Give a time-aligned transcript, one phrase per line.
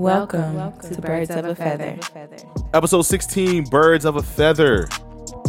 [0.00, 1.98] Welcome, to Birds of a Feather.
[2.72, 4.88] Episode 16 Birds of a Feather.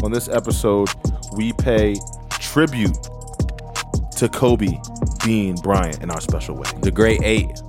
[0.03, 0.89] On this episode,
[1.37, 1.95] we pay
[2.31, 2.97] tribute
[4.17, 4.77] to Kobe
[5.23, 6.69] Bean Bryant in our special way.
[6.81, 7.61] The Great Eight,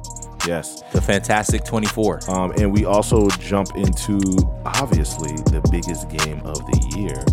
[0.44, 0.82] Yes.
[0.90, 2.28] the Fantastic 24.
[2.28, 4.18] Um, and we also jump into
[4.66, 7.24] obviously the biggest game of the year,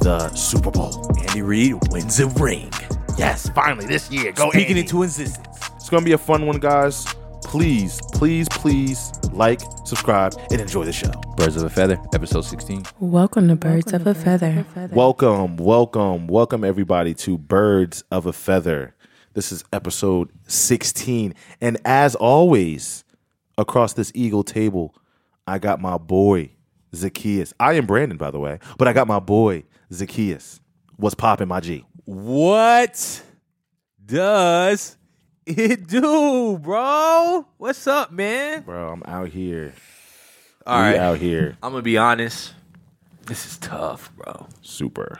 [0.00, 1.10] the Super Bowl.
[1.26, 2.70] Andy Reid wins a ring.
[3.18, 4.30] Yes, finally this year.
[4.30, 4.80] Go Speaking Andy.
[4.82, 5.58] into existence.
[5.74, 7.04] It's gonna be a fun one, guys.
[7.44, 11.10] Please, please, please like, subscribe, and enjoy the show.
[11.36, 12.84] Birds of a Feather, episode 16.
[12.98, 14.64] Welcome to Birds of a Feather.
[14.92, 18.94] Welcome, welcome, welcome everybody to Birds of a Feather.
[19.34, 21.34] This is episode 16.
[21.60, 23.04] And as always,
[23.58, 24.94] across this eagle table,
[25.46, 26.50] I got my boy,
[26.94, 27.52] Zacchaeus.
[27.60, 30.60] I am Brandon, by the way, but I got my boy, Zacchaeus.
[30.96, 31.84] What's popping, my G?
[32.04, 33.22] What
[34.04, 34.96] does
[35.46, 37.46] it do, bro?
[37.58, 38.62] What's up, man?
[38.62, 39.74] Bro, I'm out here.
[40.66, 40.96] All we right.
[40.96, 41.56] out here.
[41.62, 42.54] I'm gonna be honest.
[43.26, 44.46] This is tough, bro.
[44.62, 45.18] Super.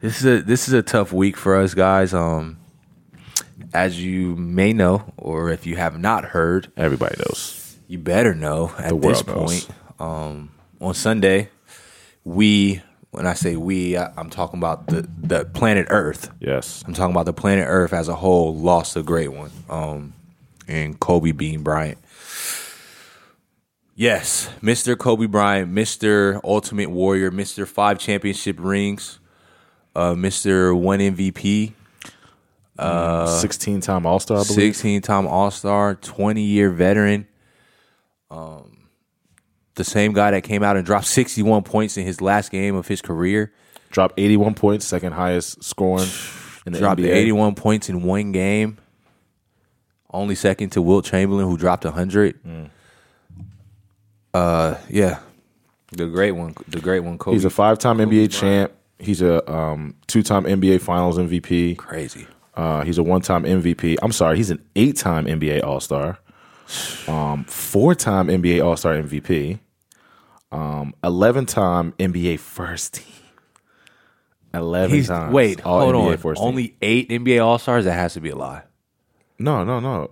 [0.00, 2.12] This is a this is a tough week for us guys.
[2.14, 2.58] Um
[3.72, 7.76] as you may know, or if you have not heard, Everybody knows.
[7.88, 9.64] you better know at this knows.
[9.64, 9.68] point.
[9.98, 11.48] Um, on Sunday,
[12.24, 12.82] we,
[13.16, 16.30] when I say we, I, I'm talking about the, the planet Earth.
[16.38, 16.84] Yes.
[16.86, 19.50] I'm talking about the planet Earth as a whole lost a great one.
[19.70, 20.12] Um,
[20.68, 21.96] and Kobe Bean Bryant.
[23.94, 24.98] Yes, Mr.
[24.98, 26.38] Kobe Bryant, Mr.
[26.44, 27.66] Ultimate Warrior, Mr.
[27.66, 29.18] Five championship rings,
[29.94, 30.78] uh, Mr.
[30.78, 31.72] One MVP,
[33.40, 34.76] 16 time All Star, I believe.
[34.76, 37.26] 16 time All Star, 20 year veteran.
[38.30, 38.75] Um,
[39.76, 42.88] the same guy that came out and dropped 61 points in his last game of
[42.88, 43.52] his career.
[43.90, 46.08] Dropped 81 points, second highest scoring
[46.66, 47.14] in the dropped NBA.
[47.14, 48.78] 81 points in one game.
[50.10, 52.42] Only second to Wilt Chamberlain, who dropped 100.
[52.42, 52.70] Mm.
[54.34, 55.20] Uh, yeah,
[55.92, 57.16] the great one, the great one.
[57.16, 57.34] Kobe.
[57.34, 58.72] He's a five time NBA champ.
[58.98, 61.76] He's a um, two time NBA Finals MVP.
[61.78, 62.26] crazy.
[62.54, 63.96] Uh, he's a one time MVP.
[64.02, 66.18] I'm sorry, he's an eight time NBA All Star,
[67.08, 69.58] um, four time NBA All Star MVP,
[70.52, 73.04] um, 11 time NBA First Team.
[74.54, 75.32] 11 He's times.
[75.34, 76.16] wait, hold NBA on.
[76.18, 76.48] First Team.
[76.48, 77.84] Only eight NBA All Stars.
[77.84, 78.62] That has to be a lie.
[79.38, 80.10] No, no, no.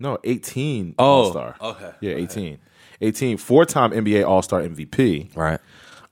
[0.00, 1.56] No, 18 Oh, All Star.
[1.60, 1.92] okay.
[2.00, 2.58] Yeah, 18.
[3.02, 3.36] 18.
[3.36, 5.36] Four time NBA All Star MVP.
[5.36, 5.60] Right.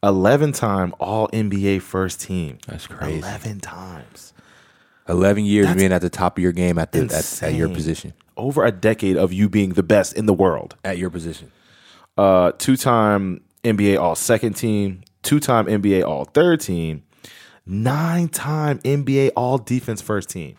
[0.03, 2.59] 11 time All NBA First Team.
[2.67, 3.19] That's crazy.
[3.19, 4.35] 11 times.
[5.09, 7.71] 11 years That's being at the top of your game at the at, at your
[7.71, 8.13] position.
[8.37, 10.77] Over a decade of you being the best in the world.
[10.85, 11.51] At your position.
[12.19, 17.05] Uh, two time NBA All Second Team, two time NBA All Third Team,
[17.65, 20.57] nine time NBA All Defense First Team.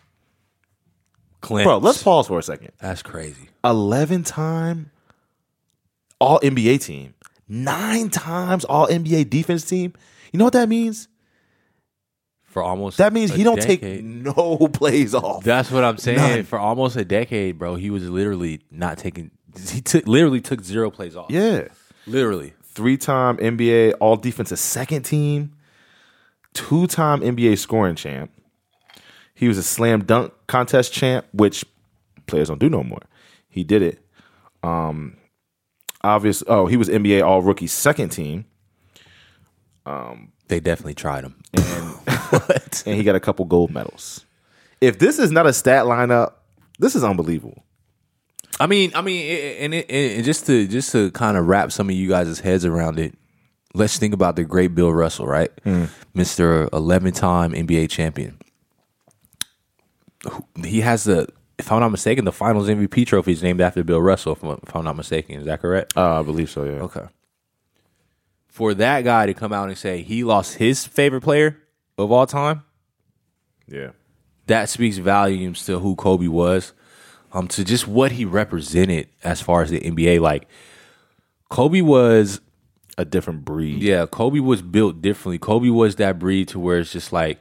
[1.40, 1.66] Clint.
[1.66, 2.72] Bro, let's pause for a second.
[2.80, 3.48] That's crazy.
[3.64, 4.90] 11 time
[6.18, 7.14] All NBA team,
[7.48, 9.94] nine times All NBA defense team.
[10.32, 11.08] You know what that means?
[12.44, 15.44] For almost That means he don't take no plays off.
[15.44, 16.18] That's what I'm saying.
[16.18, 16.42] None.
[16.44, 19.30] For almost a decade, bro, he was literally not taking.
[19.70, 21.30] He took literally took zero plays off.
[21.30, 21.68] yeah.
[22.06, 22.54] literally.
[22.62, 25.52] Three time NBA All Defensive Second Team,
[26.54, 28.30] two time NBA scoring champ.
[29.34, 31.64] He was a slam dunk contest champ, which
[32.26, 33.00] players don't do no more.
[33.48, 33.98] He did it.
[34.62, 35.16] Um,
[36.02, 36.42] obvious.
[36.46, 38.44] Oh, he was NBA All Rookie Second Team.
[39.86, 41.36] Um, They definitely tried him.
[41.54, 41.94] and,
[42.86, 44.24] and he got a couple gold medals.
[44.80, 46.34] If this is not a stat lineup,
[46.78, 47.64] this is unbelievable.
[48.60, 51.88] I mean, I mean, and it, and just to just to kind of wrap some
[51.88, 53.16] of you guys' heads around it,
[53.74, 55.50] let's think about the great Bill Russell, right,
[56.14, 58.38] Mister Eleven Time NBA champion.
[60.64, 61.26] He has the,
[61.58, 64.32] if I'm not mistaken, the Finals MVP trophy is named after Bill Russell.
[64.32, 65.96] If I'm, if I'm not mistaken, is that correct?
[65.96, 66.64] Uh, I believe so.
[66.64, 66.72] Yeah.
[66.82, 67.06] Okay.
[68.48, 71.56] For that guy to come out and say he lost his favorite player
[71.96, 72.64] of all time,
[73.66, 73.90] Yeah.
[74.46, 76.74] that speaks volumes to who Kobe was,
[77.32, 80.20] um, to just what he represented as far as the NBA.
[80.20, 80.48] Like
[81.48, 82.40] Kobe was,
[82.98, 83.82] A different breed.
[83.82, 85.38] yeah, Kobe was built differently.
[85.38, 87.38] Kobe was that breed to where it's just like,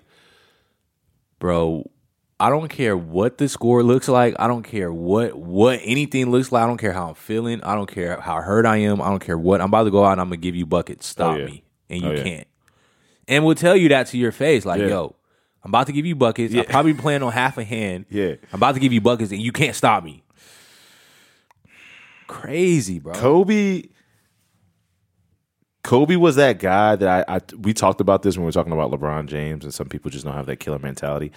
[1.40, 1.90] bro,
[2.40, 4.36] I don't care what the score looks like.
[4.40, 6.64] I don't care what what anything looks like.
[6.64, 7.62] I don't care how I'm feeling.
[7.64, 9.02] I don't care how hurt I am.
[9.02, 11.06] I don't care what I'm about to go out and I'm gonna give you buckets.
[11.08, 11.46] Stop yeah.
[11.46, 12.24] me, and you Oh, yeah.
[12.24, 12.48] can't.
[13.28, 14.88] And we'll tell you that to your face, like, Yeah.
[14.88, 15.16] yo,
[15.64, 16.54] I'm about to give you buckets.
[16.54, 18.06] I'm probably playing on half a hand.
[18.10, 18.36] Yeah.
[18.54, 20.24] I'm about to give you buckets, and you can't stop me.
[22.28, 23.14] Crazy, bro.
[23.14, 23.84] Kobe.
[25.84, 28.74] Kobe was that guy that I, I we talked about this when we were talking
[28.74, 31.32] about LeBron James and some people just don't have that killer mentality.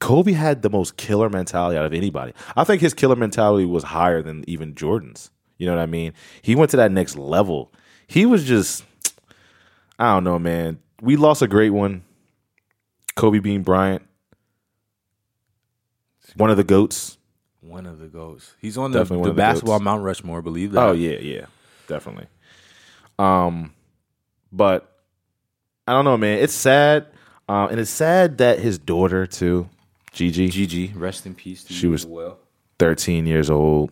[0.00, 2.32] Kobe had the most killer mentality out of anybody.
[2.56, 5.30] I think his killer mentality was higher than even Jordan's.
[5.56, 6.12] You know what I mean?
[6.42, 7.72] He went to that next level.
[8.06, 8.84] He was just,
[9.98, 10.78] I don't know, man.
[11.00, 12.04] We lost a great one.
[13.18, 14.02] Kobe Bean Bryant,
[16.36, 17.16] one of the goats.
[17.60, 18.54] One of the goats.
[18.60, 19.84] He's on the, the the basketball goats.
[19.84, 20.42] Mount Rushmore.
[20.42, 20.80] Believe that.
[20.82, 21.46] Oh yeah, yeah,
[21.86, 22.26] definitely.
[23.18, 23.72] Um,
[24.52, 24.90] but
[25.86, 26.38] I don't know, man.
[26.38, 27.06] It's sad,
[27.48, 29.68] um, and it's sad that his daughter too,
[30.12, 30.92] Gigi, GG.
[30.94, 31.64] Rest in peace.
[31.64, 32.38] To She was- as well.
[32.78, 33.90] 13 years old.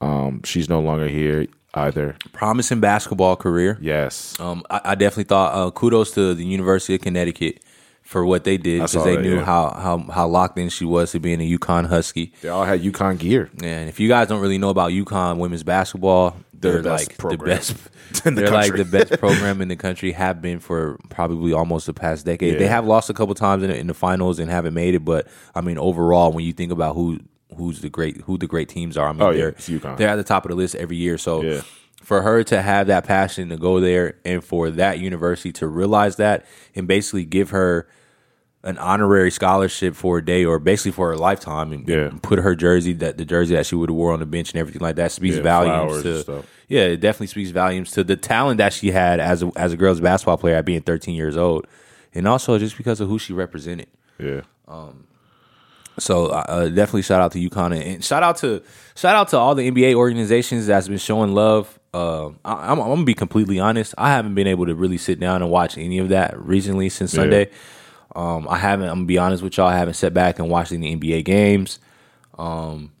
[0.00, 2.16] Um, she's no longer here either.
[2.32, 3.78] Promising basketball career.
[3.80, 7.62] Yes, Um, I, I definitely thought uh, kudos to the University of Connecticut
[8.08, 9.44] for what they did because they that, knew yeah.
[9.44, 12.32] how, how how locked in she was to being a UConn Husky.
[12.40, 13.50] they all had UConn gear.
[13.62, 17.36] And if you guys don't really know about UConn women's basketball, They're the like the
[17.36, 17.76] best.
[18.24, 20.12] in the they're like the best program in the country.
[20.12, 22.58] Have been for probably almost the past decade.
[22.58, 25.04] They have lost a couple times in the, in the finals and haven't made it.
[25.04, 27.20] But I mean, overall, when you think about who
[27.58, 30.16] who's the great who the great teams are, I mean, Oh, yeah, they're they're at
[30.16, 31.18] the top of the list every year.
[31.18, 31.60] So Yeah.
[32.02, 36.16] for her to have that passion to go there and for that university to realize
[36.16, 37.86] that and basically give her
[38.64, 42.08] an honorary scholarship for a day or basically for a lifetime and, Yeah.
[42.08, 44.50] and put her jersey that the jersey that she would have wore on the bench
[44.52, 48.16] and everything like that speaks Yeah, volumes to yeah it definitely speaks volumes to the
[48.16, 51.36] talent that she had as a, as a girls basketball player at being 13 years
[51.36, 51.66] old
[52.12, 53.86] and also just because of who she represented
[54.18, 55.04] Yeah, um
[55.98, 58.62] so uh, definitely shout out to UConn and, shout out to
[58.94, 61.76] shout out to all the NBA organizations that's been showing love.
[61.92, 63.94] Uh, I, I'm, I'm gonna be completely honest.
[63.98, 67.12] I haven't been able to really sit down and watch any of that recently since
[67.14, 67.22] Yeah.
[67.22, 67.50] Sunday.
[68.14, 68.88] Um, I haven't.
[68.88, 69.68] I'm gonna be honest with y'all.
[69.68, 71.78] I haven't sat back and watched any NBA games.
[72.38, 72.92] Um,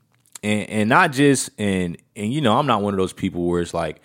[0.42, 3.60] and and not just and and you know I'm not one of those people where
[3.60, 4.00] it's like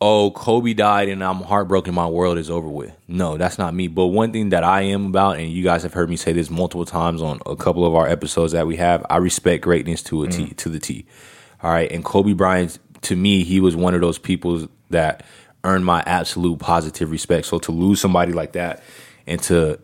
[0.00, 2.92] oh, Kobe died and I'm heartbroken, my world is over with.
[3.08, 3.88] No, that's not me.
[3.88, 6.50] But one thing that I am about, and you guys have heard me say this
[6.50, 10.22] multiple times on a couple of our episodes that we have, I respect greatness to
[10.22, 11.06] a T, to the T.
[11.62, 11.90] All right.
[11.90, 15.24] And Kobe Bryant, to me, he was one of those people that
[15.64, 17.46] earned my absolute positive respect.
[17.46, 18.82] So to lose somebody like that
[19.26, 19.80] and to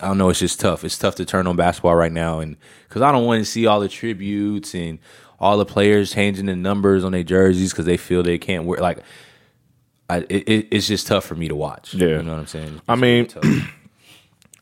[0.00, 0.28] I don't know.
[0.28, 0.84] It's just tough.
[0.84, 2.56] It's tough to turn on basketball right now, and
[2.88, 4.98] because I don't want to see all the tributes and
[5.40, 8.80] all the players changing the numbers on their jerseys because they feel they can't wear.
[8.80, 8.98] Like,
[10.10, 11.94] I, it, it- it's just tough for me to watch.
[11.94, 12.08] Yeah.
[12.08, 12.80] you know what I'm saying.
[12.88, 13.28] I mean.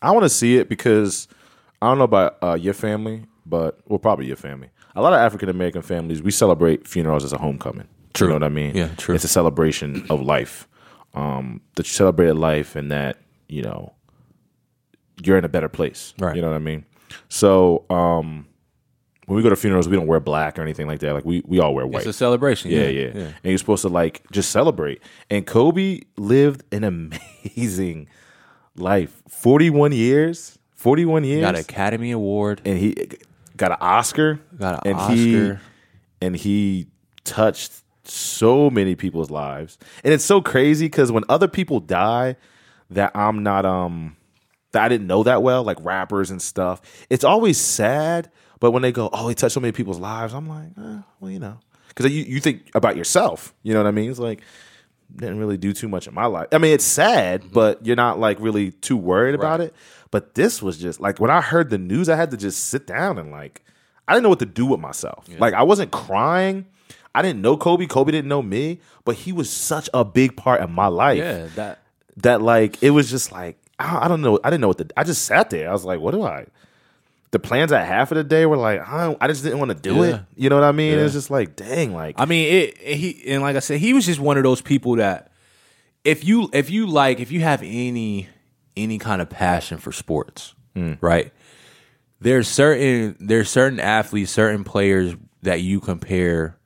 [0.03, 1.29] I want to see it because
[1.81, 4.69] I don't know about uh, your family, but well, probably your family.
[4.95, 7.89] A lot of African American families we celebrate funerals as a homecoming.
[8.13, 8.27] True.
[8.29, 8.77] You know what I mean?
[8.77, 9.15] Yeah, true.
[9.15, 10.69] It's a celebration of life.
[11.15, 13.95] Um, that you celebrated life and that you know
[15.23, 16.15] you're in a better place.
[16.19, 16.35] Right.
[16.37, 16.85] You know what I mean?
[17.29, 18.47] So um,
[19.27, 21.15] when we go to funerals, we don't wear black or anything like that.
[21.15, 22.01] Like we we all wear white.
[22.01, 22.71] it's a celebration.
[22.71, 25.01] Yeah, yeah, yeah And you're supposed to like just celebrate.
[25.31, 28.09] And Kobe lived an amazing
[28.77, 29.23] life.
[29.29, 30.59] 41 years.
[30.75, 31.41] 41 years.
[31.41, 32.61] Got an Academy Award.
[32.65, 32.95] and he
[33.57, 34.41] got an Oscar.
[34.59, 35.61] Got an and He, Oscar.
[36.21, 36.89] and he
[37.25, 37.73] touched
[38.05, 39.79] so many people's lives.
[40.03, 42.37] And it's so crazy because when other people die
[42.91, 44.17] that I'm not um
[44.75, 48.31] that I didn't know that well, like rappers and stuff, it's always sad.
[48.61, 51.31] But when they go, oh, he touched so many people's lives, I'm like, eh, well,
[51.31, 53.55] you know, because you, you think about yourself.
[53.63, 54.11] You know what I mean?
[54.11, 54.43] It's like
[55.15, 56.49] didn't really do too much in my life.
[56.53, 59.75] I mean, it's sad, but you're not like really too worried about it.
[60.11, 62.87] But this was just like when I heard the news, I had to just sit
[62.87, 63.63] down and like
[64.09, 65.27] I didn't know what to do with myself.
[65.39, 66.67] Like I wasn't crying.
[67.15, 67.87] I didn't know Kobe.
[67.87, 71.47] Kobe didn't know me, but he was such a big part of my life Yeah,
[71.55, 71.79] that
[72.17, 74.39] that like it was just like I, don't know.
[74.43, 74.91] I didn't know what the.
[74.97, 75.69] I just sat there.
[75.69, 76.47] I was like, what do I?
[77.31, 79.71] The plans at half of the day were like, I, don't- I just didn't want
[79.71, 80.03] to do Yeah.
[80.17, 80.21] it.
[80.37, 80.99] You know what I mean?
[80.99, 83.81] It was just like, dang, like I mean, it, it- he and like I said,
[83.81, 85.33] he was just one of those people that
[86.05, 88.29] if you if you like if you have any
[88.77, 90.97] any kind of passion for sports, mm.
[91.01, 91.33] right?
[92.21, 96.57] There's certain there's certain athletes, certain players that you compare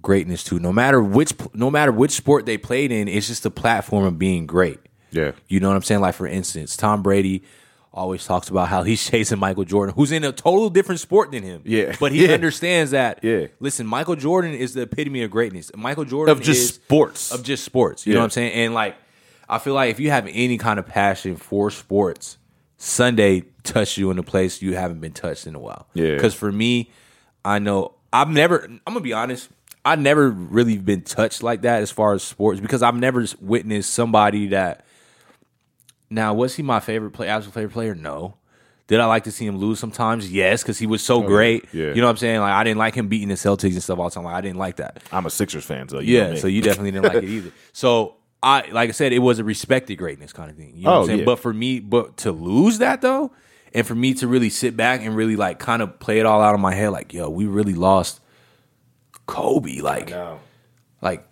[0.00, 0.58] greatness to.
[0.60, 4.18] No matter which no matter which sport they played in, it's just the platform of
[4.18, 4.78] being great.
[5.10, 6.00] Yeah, You know what I'm saying?
[6.00, 7.42] Like for instance, Tom Brady
[7.92, 11.42] always talks about how he's chasing Michael Jordan, who's in a total different sport than
[11.42, 11.62] him.
[11.64, 11.96] Yeah.
[11.98, 12.32] But he Yeah.
[12.34, 13.46] understands that Yeah.
[13.60, 15.70] listen, Michael Jordan is the epitome of greatness.
[15.76, 17.32] Michael Jordan of just is sports.
[17.32, 18.06] of just sports.
[18.06, 18.52] You know what I'm saying?
[18.52, 18.96] And like
[19.48, 22.36] I feel like if you have any kind of passion for sports,
[22.76, 25.86] Sunday touched you in a place you haven't been touched in a while.
[25.94, 26.14] Yeah.
[26.14, 26.90] Because for me,
[27.44, 29.48] I know I've never I'm gonna be honest,
[29.84, 33.90] I've never really been touched like that as far as sports because I've never witnessed
[33.92, 34.84] somebody that
[36.10, 37.94] now, was he my favorite play, absolute favorite player?
[37.94, 38.34] No.
[38.86, 40.32] Did I like to see him lose sometimes?
[40.32, 41.64] Yes, because he was so oh, great.
[41.66, 41.88] Oh, yeah.
[41.88, 42.40] You know what I'm saying?
[42.40, 44.24] Like I didn't like him beating the Celtics and stuff all the time.
[44.24, 45.02] Like I didn't like that.
[45.12, 47.52] I'm a Sixers fan, so you know Yeah, so you definitely didn't like it either.
[47.74, 50.72] So I like I said, it was a respected greatness kind of thing.
[50.74, 51.18] You know what Oh, I'm saying?
[51.18, 51.24] yeah.
[51.26, 53.30] But for me, but to lose that though,
[53.74, 56.40] And for me to really sit back and really like kind of play it all
[56.40, 58.20] out in my head, like, yo, we really lost
[59.26, 59.80] Kobe.
[59.80, 60.10] Like,
[61.02, 61.27] like,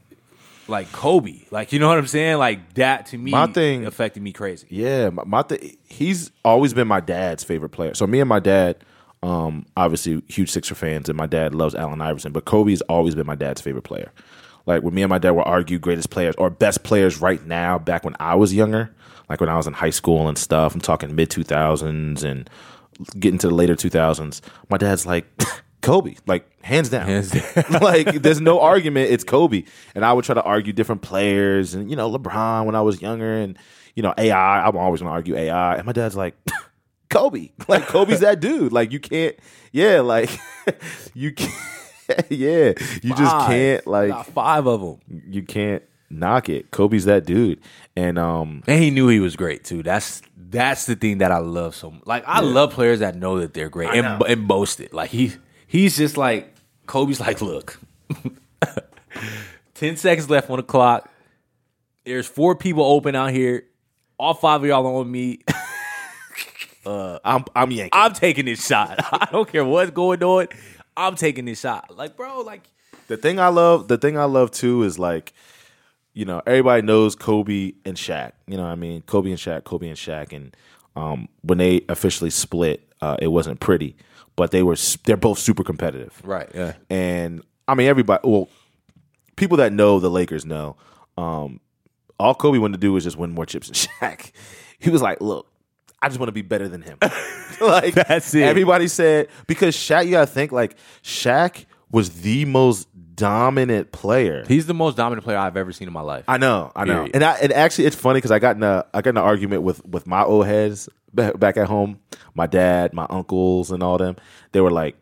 [0.69, 1.41] like Kobe.
[1.51, 2.39] Like, you know what I'm saying?
[2.39, 4.67] Like that to me My thing- affected me crazy.
[4.71, 7.95] Yeah, my, my th- he's always been my dad's favorite player.
[7.95, 8.77] So me and my dad,
[9.23, 12.33] um, obviously huge Sixer fans, and my dad loves Allen Iverson.
[12.33, 14.13] But Kobe's always been my dad's favorite player.
[14.67, 17.79] Like when me and my dad will argue greatest players or best players right now,
[17.79, 18.93] back when I was younger,
[19.29, 20.75] like when I was in high school and stuff.
[20.75, 22.51] I'm talking mid 2000s and
[23.19, 24.41] getting to the later 2000s.
[24.69, 25.27] My dad's like.
[25.87, 27.07] Kobe, like hands down.
[27.07, 27.65] Hands down.
[27.81, 29.11] like there's no argument.
[29.11, 29.65] It's Kobe,
[29.95, 33.01] and I would try to argue different players, and you know LeBron when I was
[33.01, 33.57] younger, and
[33.95, 34.67] you know AI.
[34.67, 36.37] I'm always gonna argue AI, and my dad's like
[37.11, 38.73] Kobe, like Kobe's that dude.
[38.73, 39.37] Like you can't,
[39.73, 40.31] yeah, like
[41.15, 41.53] you can't,
[42.31, 45.23] yeah, you just can't like five of them.
[45.29, 46.71] you can't knock it.
[46.71, 47.61] Kobe's that dude,
[47.97, 49.83] and um, And he knew he was great too.
[49.83, 52.07] That's that's the thing that I love so much.
[52.07, 54.93] Like I love players that know that they're great and, and boast it.
[54.93, 55.33] Like he
[55.67, 56.55] he's just like
[56.87, 57.79] Kobe's like, look,
[59.75, 61.11] ten seconds left on the clock.
[62.05, 63.65] There's four people open out here.
[64.19, 65.41] All five of y'all are on me.
[66.87, 67.91] uh, I'm I'm Yankee.
[67.93, 68.99] I'm taking this shot.
[69.13, 70.49] I don't care what's going on.
[70.97, 71.95] I'm taking this shot.
[71.95, 72.63] Like, bro, like
[73.09, 75.35] The thing I love, the thing I love too is like,
[76.15, 78.33] you know, everybody knows Kobe and Shaq.
[78.47, 79.03] You know what I mean?
[79.03, 80.33] Kobe and Shaq, Kobe and Shaq.
[80.33, 80.57] And
[80.95, 83.97] um, when they officially split, uh, it wasn't pretty,
[84.37, 86.21] but they were they're both super competitive.
[86.25, 86.75] Right, yeah.
[86.91, 88.49] And I mean, everybody, well,
[89.37, 90.77] people that know the Lakers know,
[91.17, 91.61] um,
[92.21, 93.75] all Kobe wanted to do was just win more chips than
[94.11, 94.33] Shaq.
[94.79, 95.47] He was like, look,
[96.03, 96.99] I just want to be better than him.
[97.61, 98.43] like That's it.
[98.43, 104.45] Everybody said because Shaq, you gotta think like Shaq was the most dominant player.
[104.47, 106.25] He's the most dominant player I've ever seen in my life.
[106.29, 107.11] I know, I know, Period.
[107.15, 109.25] and I and actually it's funny because I got in a I got in an
[109.25, 111.99] argument with with my old heads back, at home,
[112.35, 114.17] my dad, my uncles, and all them.
[114.53, 114.97] They were like,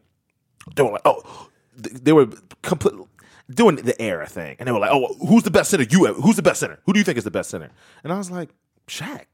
[0.76, 2.28] they were like, oh, they were
[2.62, 2.94] complete
[3.52, 5.85] doing the era thing, and they were like, oh, who's the best center?
[5.90, 6.21] You ever?
[6.21, 6.78] Who's the best center?
[6.87, 7.71] Who do you think is the best center?
[8.04, 8.50] And I was like,
[8.87, 9.25] Shaq,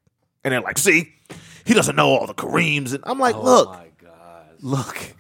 [0.43, 1.13] and they're like, see,
[1.67, 4.47] he doesn't know all the Kareems, and I'm like, oh look, Oh my god.
[4.63, 5.15] look,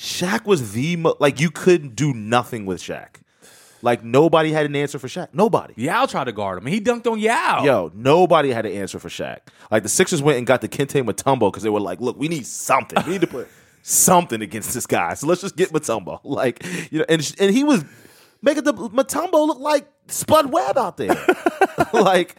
[0.00, 3.16] Shaq was the mo- like you couldn't do nothing with Shaq.
[3.82, 5.28] Like nobody had an answer for Shaq.
[5.34, 5.74] Nobody.
[5.76, 6.64] Yao tried to guard him.
[6.66, 7.64] He dunked on Yao.
[7.64, 9.40] Yo, nobody had an answer for Shaq.
[9.70, 12.46] Like the Sixers went and got Dikembe Mutombo because they were like, look, we need
[12.46, 12.98] something.
[13.04, 13.48] We need to put
[13.82, 15.12] something against this guy.
[15.14, 16.20] So let's just get Mutombo.
[16.24, 17.84] Like, you know, and and he was
[18.40, 21.14] making the Mutombo look like Spud Webb out there.
[21.92, 22.36] like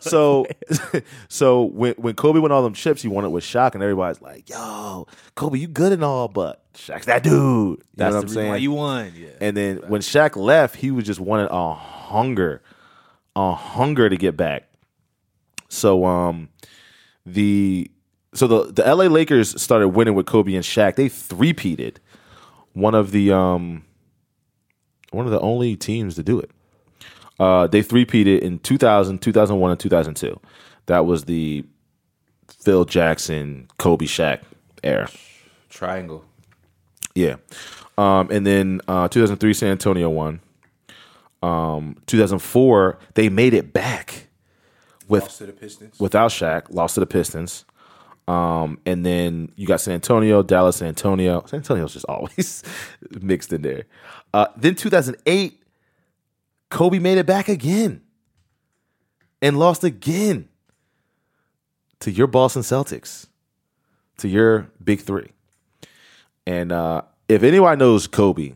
[0.00, 0.46] so
[1.28, 4.22] so when when Kobe won all them chips, he won it with Shaq, and everybody's
[4.22, 7.32] like, yo, Kobe, you good and all, but Shaq's that dude.
[7.34, 8.48] You That's know the what I'm saying?
[8.48, 9.12] why you won.
[9.16, 9.28] Yeah.
[9.40, 12.62] And then when Shaq left, he was just wanting a hunger,
[13.36, 14.68] a hunger to get back.
[15.68, 16.48] So um
[17.26, 17.90] the
[18.34, 20.96] so the the LA Lakers started winning with Kobe and Shaq.
[20.96, 21.96] They three-peated.
[22.72, 23.84] One of the um
[25.10, 26.50] one of the only teams to do it.
[27.38, 30.40] Uh they three-peated in 2000, 2001 and 2002.
[30.86, 31.64] That was the
[32.48, 34.40] Phil Jackson, Kobe Shaq
[34.82, 35.08] era.
[35.68, 36.24] Triangle.
[37.14, 37.36] Yeah.
[37.98, 40.40] Um, and then uh, 2003, San Antonio won.
[41.42, 44.28] Um, 2004, they made it back
[45.08, 45.98] with to the Pistons.
[45.98, 47.64] without Shaq, lost to the Pistons.
[48.28, 51.44] Um, and then you got San Antonio, Dallas, San Antonio.
[51.46, 52.62] San Antonio's just always
[53.20, 53.84] mixed in there.
[54.32, 55.61] Uh, then 2008,
[56.72, 58.00] Kobe made it back again
[59.42, 60.48] and lost again
[62.00, 63.26] to your Boston Celtics,
[64.16, 65.28] to your big three.
[66.46, 68.54] And uh, if anyone knows Kobe,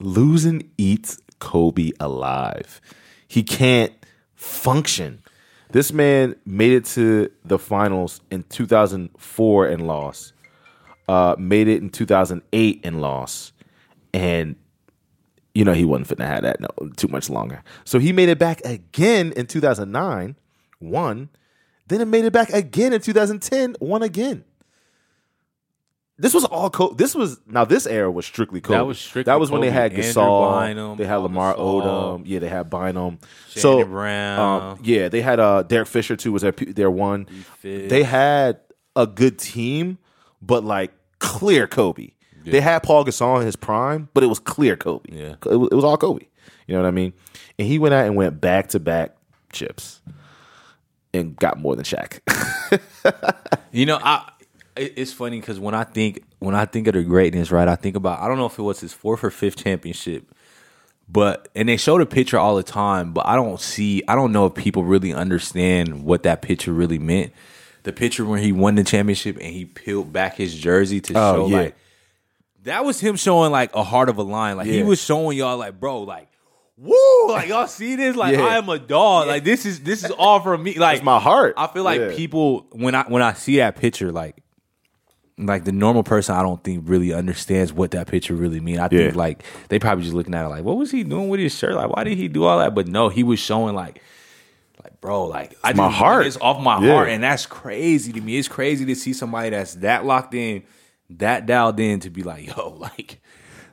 [0.00, 2.80] losing eats Kobe alive.
[3.28, 3.92] He can't
[4.34, 5.22] function.
[5.70, 10.32] This man made it to the finals in 2004 and lost.
[11.06, 13.52] Uh, made it in 2008 and lost.
[14.12, 14.56] And
[15.54, 17.62] you know he wasn't fitting to have that no, too much longer.
[17.84, 20.36] So he made it back again in 2009,
[20.80, 21.28] won.
[21.86, 24.44] Then it made it back again in 2010, won again.
[26.20, 26.96] This was all Kobe.
[26.96, 28.76] This was now this era was strictly Kobe.
[28.76, 30.60] That was strictly That was when they had Andrew Gasol.
[30.60, 31.82] Bynum, they had Lamar Gasol.
[31.82, 32.22] Odom.
[32.26, 33.20] Yeah, they had Bynum.
[33.48, 34.62] so Brown.
[34.72, 36.32] um, yeah, they had uh Derek Fisher too.
[36.32, 37.28] Was their their one.
[37.62, 38.60] They had
[38.96, 39.98] a good team,
[40.42, 42.10] but like clear Kobe.
[42.50, 45.04] They had Paul Gasol in his prime, but it was clear Kobe.
[45.12, 45.34] Yeah.
[45.46, 46.26] it was, it was all Kobe.
[46.66, 47.12] You know what I mean?
[47.58, 49.16] And he went out and went back to back
[49.52, 50.00] chips,
[51.14, 52.20] and got more than Shaq.
[53.72, 54.30] You know, I
[54.76, 57.68] it's funny because when I think when I think of the greatness, right?
[57.68, 60.24] I think about I don't know if it was his fourth or fifth championship,
[61.08, 64.32] but and they show the picture all the time, but I don't see I don't
[64.32, 67.32] know if people really understand what that picture really meant.
[67.82, 71.34] the picture when he won the championship and he peeled back his jersey to Oh,
[71.34, 71.56] show yeah.
[71.56, 71.76] like
[72.68, 74.56] that was him showing like a heart of a lion.
[74.56, 76.28] Like he was showing y'all like, bro, like,
[76.76, 78.16] woo, like y'all see this?
[78.16, 78.44] Like Yeah.
[78.46, 79.26] I am a dog.
[79.26, 80.74] Like this is this is all from me.
[80.78, 81.54] Like It's my heart.
[81.56, 82.14] I feel like Yeah.
[82.16, 84.36] people when I when I see that picture, like
[85.40, 88.78] like the normal person, I don't think really understands what that picture really mean.
[88.80, 89.18] I think Yeah.
[89.18, 91.74] like they probably just looking at it like, what was he doing with his shirt?
[91.74, 92.74] Like, why did he do all that?
[92.74, 94.02] But no, he was showing like,
[94.82, 96.26] like bro, like I my just heart.
[96.26, 96.92] It's off my Yeah.
[96.94, 98.36] heart, and that's crazy to me.
[98.36, 100.64] It's crazy to see somebody that's that locked in,
[101.10, 103.20] that dialed in to be like, yo, like,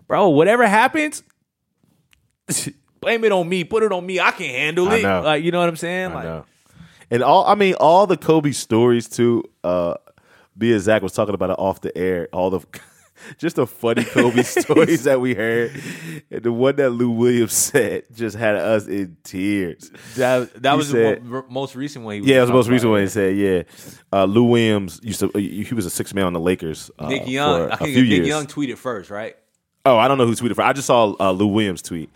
[0.08, 1.24] bro, whatever happens.
[3.02, 3.64] Blame it on me.
[3.64, 4.20] Put it on me.
[4.20, 5.04] I can handle I it.
[5.04, 5.22] know.
[5.22, 6.12] Like you know what I'm saying?
[6.12, 6.46] I like, know.
[7.12, 9.44] And all I mean, all the Kobe stories too.
[9.64, 9.96] Uh,
[10.58, 12.30] B and Zach was talking about it off the air.
[12.34, 12.62] All the
[13.38, 15.72] just the funny Kobe stories that we heard,
[16.32, 19.92] and the one that Lou Williams said just had us in tears.
[20.16, 22.22] That that He was said- the mo- most recent one.
[22.24, 23.02] He Yeah, it was the most recent one.
[23.02, 23.64] He said, "Yeah,
[24.12, 25.30] uh, Lou Williams used to.
[25.38, 26.92] He was a six man on the Lakers.
[27.00, 27.72] Uh, Nick Young.
[27.72, 28.28] I think Nick years.
[28.28, 29.36] Young tweeted first, right?
[29.86, 30.64] Oh, I don't know who tweeted for.
[30.64, 32.10] I just saw uh, Lou Williams tweet.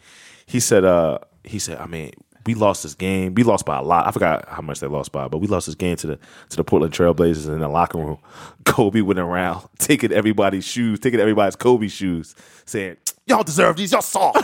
[0.48, 2.12] He said, uh, he said, I mean,
[2.50, 3.36] we lost this game.
[3.36, 4.08] We lost by a lot.
[4.08, 6.58] I forgot how much they lost by, but we lost this game to the to
[6.58, 8.18] the Portland Trailblazers in the locker room.
[8.66, 12.34] Kobe went around taking everybody's shoes, taking everybody's Kobe shoes,
[12.66, 13.92] saying, "Y'all deserve these.
[13.92, 14.44] Y'all soft."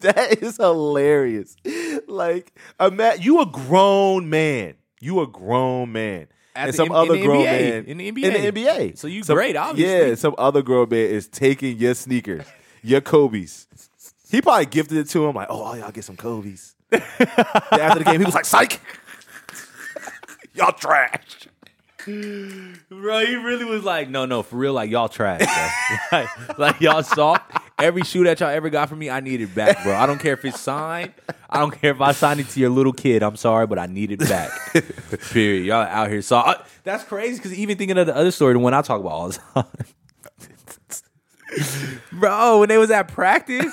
[0.00, 1.56] that is hilarious.
[2.06, 2.52] Like,
[2.92, 4.74] Matt, you a grown man.
[5.00, 6.28] You a grown man.
[6.54, 7.44] At and the- some in- other in grown NBA.
[7.70, 8.52] man In the In NBA.
[8.52, 8.98] the NBA.
[8.98, 10.10] So you Some- great, obviously.
[10.10, 12.44] Yeah, some other grown man is taking your sneakers,
[12.82, 13.66] your Kobe's.
[14.30, 16.74] He probably gifted it to him, like, oh, y'all get some Kobe's.
[16.92, 18.80] After the game, he was like, psych.
[20.54, 21.48] y'all trash.
[22.06, 25.68] Bro, he really was like, no, no, for real, like y'all trash, bro.
[26.20, 27.42] like, like y'all soft.
[27.78, 29.94] Every shoe that y'all ever got from me, I need it back, bro.
[29.94, 31.12] I don't care if it's signed.
[31.48, 33.22] I don't care if I signed it to your little kid.
[33.22, 34.50] I'm sorry, but I need it back.
[35.30, 35.66] Period.
[35.66, 38.58] Y'all out here so uh, that's crazy because even thinking of the other story, the
[38.58, 39.64] one I talk about all the time.
[42.12, 43.72] bro, when they was at practice.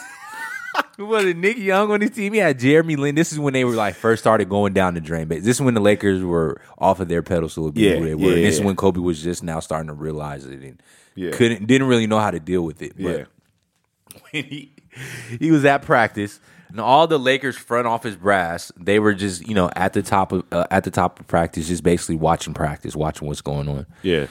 [0.98, 1.38] Who was it?
[1.38, 2.34] Nick Young on his team.
[2.34, 3.14] He had Jeremy Lin.
[3.16, 5.28] This is when they were like first started going down the drain.
[5.28, 8.16] But this is when the Lakers were off of their pedestal of Yeah, who they
[8.16, 8.30] were.
[8.32, 10.82] yeah, and this is when Kobe was just now starting to realize it and
[11.16, 11.32] Yeah.
[11.32, 12.94] couldn't didn't really know how to deal with it.
[12.98, 13.26] But Yeah.
[14.32, 14.72] when he
[15.40, 19.54] he was at practice and all the Lakers front office brass, they were just you
[19.54, 22.96] know at the top of uh, at the top of practice, just basically watching practice,
[22.96, 23.86] watching what's going on.
[24.02, 24.26] Yeah.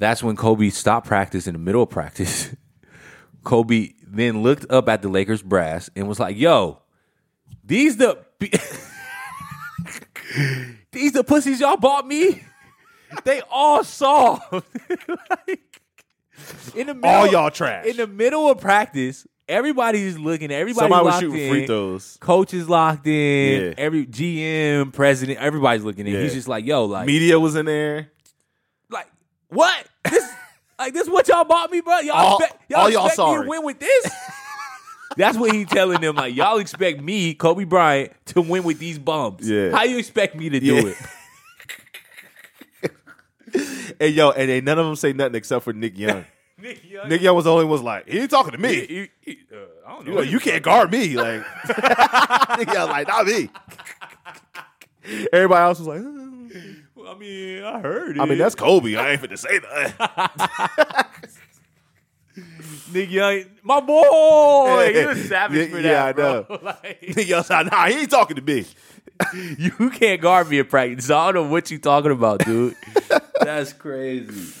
[0.00, 2.54] That's when Kobe stopped practice in the middle of practice.
[3.44, 6.80] Kobe then looked up at the Lakers brass and was like, "Yo,
[7.64, 8.18] these the
[10.92, 12.42] these the pussies y'all bought me.
[13.24, 15.80] They all saw Like,
[16.74, 17.86] in the middle, All y'all trash.
[17.86, 19.26] in the middle of practice.
[19.48, 20.50] Everybody's looking.
[20.52, 21.50] Everybody's Somebody was shooting in.
[21.50, 22.18] free throws.
[22.20, 23.62] Coach is locked in.
[23.68, 23.74] Yeah.
[23.78, 26.12] Every GM, president, everybody's looking in.
[26.12, 26.20] Yeah.
[26.20, 28.10] He's just like, "Yo, like, Media was in there.
[28.90, 29.06] like
[29.48, 29.86] what?
[30.04, 30.30] This
[30.78, 31.98] like this is what y'all bought me, bro?
[32.00, 34.10] Y'all All- expect, y'all all y'all expect me to win with this?
[35.16, 36.16] That's what he telling them.
[36.16, 39.48] Like y'all expect me, Kobe Bryant, to win with these bums.
[39.48, 39.70] Yeah.
[39.70, 40.82] How you expect me to do Yeah.
[40.86, 40.96] it?
[44.00, 46.24] And yo, and ain't none of them say nothing except for Nick Young.
[46.58, 48.86] Nick Young, Nick Young was the only one was like, he ain't talking to me.
[48.86, 50.12] he- he- uh, I don't know.
[50.12, 51.16] You, like, you can't guard me.
[51.16, 51.42] Like,
[52.58, 53.48] Nick Young like, not me.
[55.32, 56.04] Everybody else was like, "Uh."
[57.08, 58.20] I mean, I heard it.
[58.20, 58.94] I mean, that's Kobe.
[58.96, 61.08] I ain't finna say that.
[62.92, 64.90] Nick Young, my boy.
[64.94, 66.46] You're a savage Yeah, for yeah, that, I bro.
[66.62, 68.64] Like, Nick Young said, nah, he ain't talking to me.
[69.58, 71.10] you can't guard me in practice.
[71.10, 72.76] I don't know what you talking about, dude.
[73.40, 74.54] That's crazy.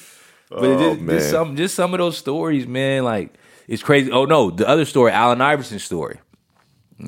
[0.50, 1.18] But Oh, just, man.
[1.18, 3.04] just some just some of those stories, man.
[3.04, 3.34] Like
[3.68, 4.10] it's crazy.
[4.10, 6.18] Oh no, the other story, Allen Iverson's story.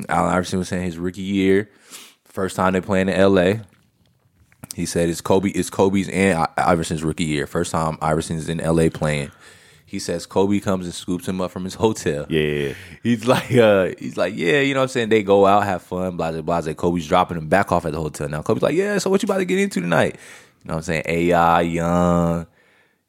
[0.09, 1.71] Allen Iverson was saying his rookie year,
[2.25, 3.63] first time they playing in L.A.
[4.75, 7.47] He said it's Kobe, it's Kobe's and I- Iverson's rookie year.
[7.47, 8.89] First time Iverson's in L.A.
[8.91, 9.31] playing.
[9.85, 12.25] He says Kobe comes and scoops him up from his hotel.
[12.29, 12.75] Yeah.
[13.03, 15.09] He's like, uh, he's like, yeah, you know what I'm saying?
[15.09, 16.73] They go out, have fun, blah, blah, blah.
[16.75, 18.43] Kobe's dropping him back off at the hotel now.
[18.43, 20.15] Kobe's like, yeah, so what you about to get into tonight?
[20.63, 21.03] You know what I'm saying?
[21.07, 22.47] AI, Young,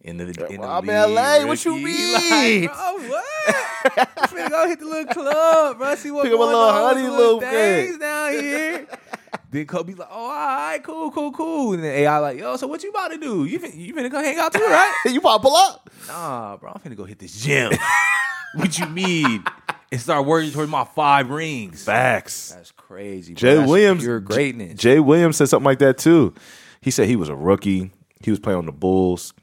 [0.02, 1.84] in the, in the Well, I'm league, in LA, what you rookie.
[1.86, 2.64] mean?
[2.64, 3.26] Like, bro, what?
[4.18, 5.96] I'm finna go hit the little club, bro.
[5.96, 8.00] See what Pick up a little on, honey little little things thing.
[8.00, 8.88] down here.
[9.52, 11.74] Then Kobe's like, oh, all right, cool, cool, cool.
[11.74, 13.46] And then AI like, yo, so what you about to do?
[13.46, 14.94] You fin- you finna go hang out too, right?
[15.06, 15.90] you about to pull up?
[16.08, 17.72] Nah, bro, I'm finna go hit this gym.
[18.56, 19.44] what you mean?
[19.92, 21.84] And start working towards my five rings.
[21.84, 22.54] Facts.
[22.56, 23.34] That's crazy.
[23.34, 23.40] Bro.
[23.40, 24.80] Jay That's Williams, pure greatness.
[24.80, 26.34] Jay Williams said something like that too.
[26.80, 27.92] He said he was a rookie.
[28.22, 29.34] He was playing on the Bulls.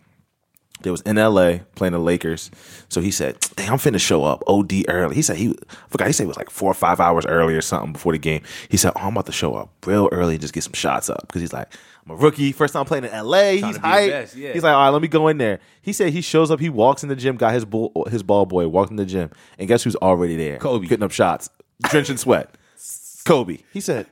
[0.83, 2.51] They was in LA playing the Lakers.
[2.89, 5.15] So he said, Dang, I'm finna show up OD early.
[5.17, 7.55] He said he I forgot he said it was like four or five hours early
[7.55, 8.43] or something before the game.
[8.69, 11.11] He said, Oh, I'm about to show up real early and just get some shots
[11.11, 11.23] up.
[11.27, 11.73] Because he's like,
[12.05, 13.51] I'm a rookie, first time playing in LA.
[13.51, 14.37] He's be the hyped.
[14.37, 14.53] yeah.
[14.53, 15.61] He's like, all right, let me go in there.
[15.83, 18.47] He said he shows up, he walks in the gym, got his bull, his ball
[18.47, 20.59] boy, walked in the gym, and guess who's already there?
[20.59, 20.87] Kobe.
[20.87, 21.51] Getting up shots,
[21.83, 22.55] drenching sweat.
[23.25, 23.59] Kobe.
[23.73, 24.07] He said,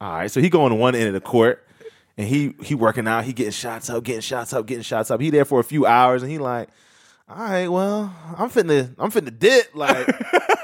[0.00, 1.66] all right, so he going one end of the court
[2.20, 5.22] and he he working out, he getting shots up, getting shots up, getting shots up.
[5.22, 6.68] He there for a few hours and he like,
[7.26, 9.74] all right, well, I'm finna I'm finna dip.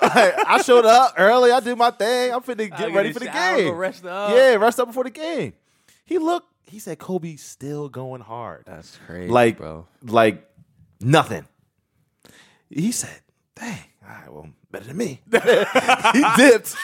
[0.07, 2.33] Like, I showed up early, I did my thing.
[2.33, 3.75] I'm finna get ready for the game.
[3.75, 4.31] rest up.
[4.31, 5.55] Yeah, rest up before the game.
[6.05, 8.65] He looked, he said Kobe's still going hard.
[8.67, 9.87] That's crazy, like bro.
[10.03, 10.47] like
[11.01, 11.47] nothing.
[12.69, 13.21] He said,
[13.55, 15.23] dang, all right, well, better than me.
[15.33, 16.77] he dipped.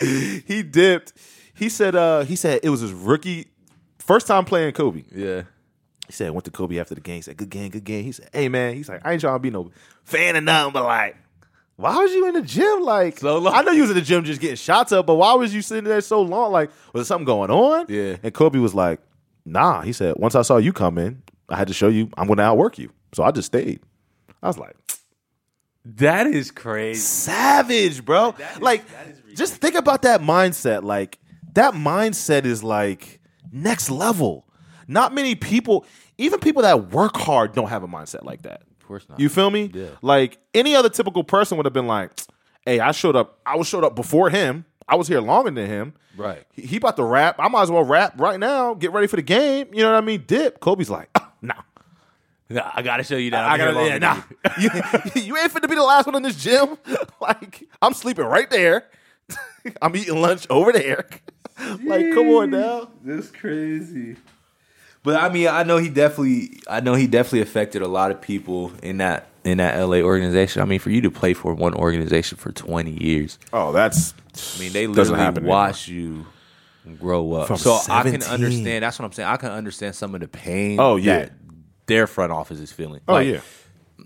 [0.46, 1.12] he dipped.
[1.54, 3.49] He said, uh, he said it was his rookie
[4.14, 5.04] first time playing Kobe.
[5.14, 5.42] Yeah.
[6.06, 7.16] He said, went to Kobe after the game.
[7.16, 8.04] He said, good game, good game.
[8.04, 9.70] He said, hey man, he's like, I ain't trying to be no
[10.04, 11.16] fan of nothing, but like,
[11.76, 12.82] why was you in the gym?
[12.82, 13.54] Like, So long.
[13.54, 15.62] I know you was in the gym just getting shots up, but why was you
[15.62, 16.50] sitting there so long?
[16.52, 17.86] Like, was there something going on?
[17.88, 18.16] Yeah.
[18.22, 19.00] And Kobe was like,
[19.46, 19.82] nah.
[19.82, 22.36] He said, once I saw you come in, I had to show you I'm going
[22.38, 22.90] to outwork you.
[23.14, 23.80] So I just stayed.
[24.42, 24.76] I was like,
[25.84, 27.00] That is crazy.
[27.00, 28.30] savage, bro.
[28.30, 30.82] is- like, that is just think about that mindset.
[30.82, 31.18] Like,
[31.54, 33.19] that mindset is like
[33.52, 34.46] next level.
[34.88, 35.86] Not many people,
[36.18, 38.62] even people that work hard, don't have a mindset like that.
[38.80, 39.20] Of course not.
[39.20, 39.70] You feel me?
[39.72, 39.86] Yeah.
[40.02, 42.10] Like any other typical person would have been like,
[42.64, 43.38] "Hey, I showed up.
[43.46, 44.64] I was showed up before him.
[44.88, 45.94] I was here longer than him.
[46.16, 46.44] Right.
[46.52, 47.36] He, he about to rap.
[47.38, 48.74] I might as well rap right now.
[48.74, 49.68] Get ready for the game.
[49.72, 50.24] You know what I mean?
[50.26, 50.58] Dip.
[50.58, 51.54] Kobe's like, "Ah, nah,
[52.50, 53.44] Nah, I gotta show you that.
[53.44, 54.22] I I'm here gotta, yeah, nah.
[54.58, 54.70] you.
[55.14, 56.76] you, you ain't fit to be the last one in this gym.
[57.20, 58.88] like I'm sleeping right there.
[59.82, 61.06] I'm eating lunch over there.
[61.84, 62.88] like, come on now.
[63.04, 64.16] That's crazy.
[65.02, 68.20] But I mean, I know he definitely, I know he definitely affected a lot of
[68.20, 70.60] people in that in that LA organization.
[70.60, 74.12] I mean, for you to play for one organization for twenty years, Oh, that's.
[74.56, 76.26] I mean, they literally happen watch you
[76.98, 77.48] grow up.
[77.48, 78.84] From so I can understand.
[78.84, 79.28] That's what I'm saying.
[79.28, 80.78] I can understand some of the pain.
[80.78, 81.20] Oh, yeah.
[81.20, 81.32] that
[81.86, 83.00] their front office is feeling.
[83.08, 83.40] Oh Like, yeah.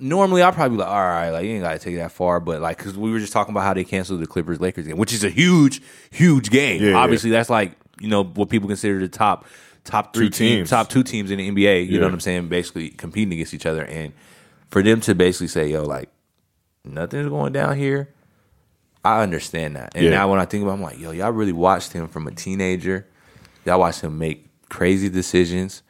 [0.01, 2.41] Normally I'd probably be like, all right, like you ain't gotta take it that far,
[2.41, 4.97] but like because we were just talking about how they canceled the Clippers Lakers game,
[4.97, 6.83] which is a huge, huge game.
[6.83, 6.97] Yeah, yeah.
[6.97, 9.47] Obviously, that's like you know what people consider the top
[9.85, 11.87] top three teams, top two teams in the NBA.
[11.87, 12.01] You Yeah.
[12.01, 12.49] know what I'm saying?
[12.49, 14.13] Basically competing against each other, and
[14.71, 16.09] for them to basically say, yo, like
[16.85, 18.09] nothing's going down here.
[19.05, 20.11] I understand that, and Yeah.
[20.11, 22.31] now when I think about, it, I'm like, yo, y'all really watched him from a
[22.31, 23.07] teenager.
[23.67, 25.83] Y'all watched him make crazy decisions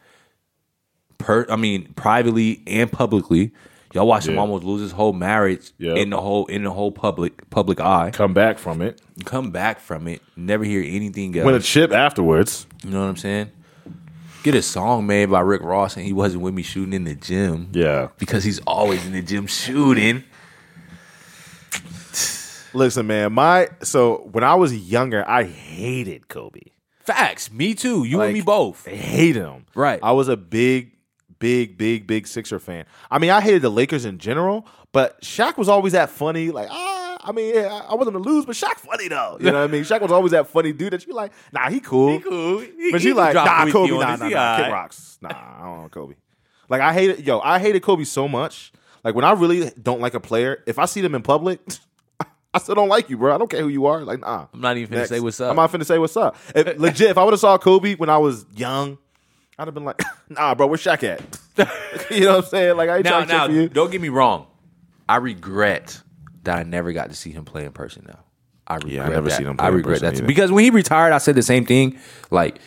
[1.19, 3.53] per I mean privately and publicly.
[3.95, 4.41] Y'all watch him Yeah.
[4.41, 5.97] almost lose his whole marriage Yep.
[5.97, 8.11] in the whole in the whole public public eye.
[8.13, 9.01] Come back from it.
[9.25, 11.47] Come back from it, never hear anything else.
[11.47, 12.67] Win a chip afterwards.
[12.85, 13.51] you know what I'm saying?
[14.43, 17.15] Get a song made by Rick Ross and he wasn't with me shooting in the
[17.15, 17.69] gym.
[17.73, 18.09] Yeah.
[18.19, 20.25] Because he's always in the gym shooting.
[22.73, 26.61] Listen, man, my so when I was younger, I hated Kobe.
[27.01, 27.53] Facts.
[27.53, 28.03] Me too.
[28.05, 28.89] You Like, and me both.
[28.89, 29.67] I hated him.
[29.75, 30.01] Right.
[30.03, 30.91] I was a big,
[31.38, 32.85] big, big, big Sixer fan.
[33.11, 36.51] I mean, I hated the Lakers in general, but Shaq was always that funny.
[36.51, 39.37] Like, ah, I mean, yeah, I wasn't to lose, but Shaq funny though.
[39.40, 39.83] You know what I mean?
[39.83, 41.33] Shaq was always that funny dude that you like.
[41.53, 42.12] Nah, he cool.
[42.12, 42.59] He cool.
[42.61, 44.73] He- But you like, nah, Kobe, nah, nah, nah, Kid.
[44.73, 45.18] Rocks.
[45.20, 46.14] Nah, I don't want Kobe.
[46.68, 48.73] Like, I hated, yo, I hated Kobe so much.
[49.03, 51.61] Like, when I really don't like a player, if I see them in public,
[52.55, 53.35] I still don't like you, bro.
[53.35, 54.03] I don't care who you are.
[54.03, 54.47] Like, nah.
[54.55, 55.11] I'm not even finna Next.
[55.11, 55.51] say what's up.
[55.51, 56.37] I'm not finna say what's up.
[56.55, 58.97] If, legit, if I would have saw Kobe when I was young,
[59.59, 61.21] I'd have been like, nah, bro, where's Shaq at?
[62.11, 62.77] you know what I'm saying?
[62.77, 63.69] Like, I ain't now, trying to check now, for you.
[63.69, 64.47] don't get me wrong.
[65.09, 66.01] I regret
[66.45, 68.05] that I never got to see him play in person.
[68.09, 68.19] Now,
[68.67, 69.37] I regret yeah, I never that.
[69.37, 70.27] seen him play I in regret person that either.
[70.27, 71.99] because when he retired, I said the same thing.
[72.31, 72.59] Like,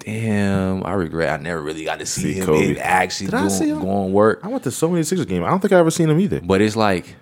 [0.00, 2.70] damn, I regret I never really got to see, See him Kobe.
[2.70, 3.82] in actually Did I see doing, him?
[3.86, 4.40] going work.
[4.42, 5.44] I went to so many Sixers games.
[5.44, 6.40] I don't think I ever seen him either.
[6.40, 7.16] But it's like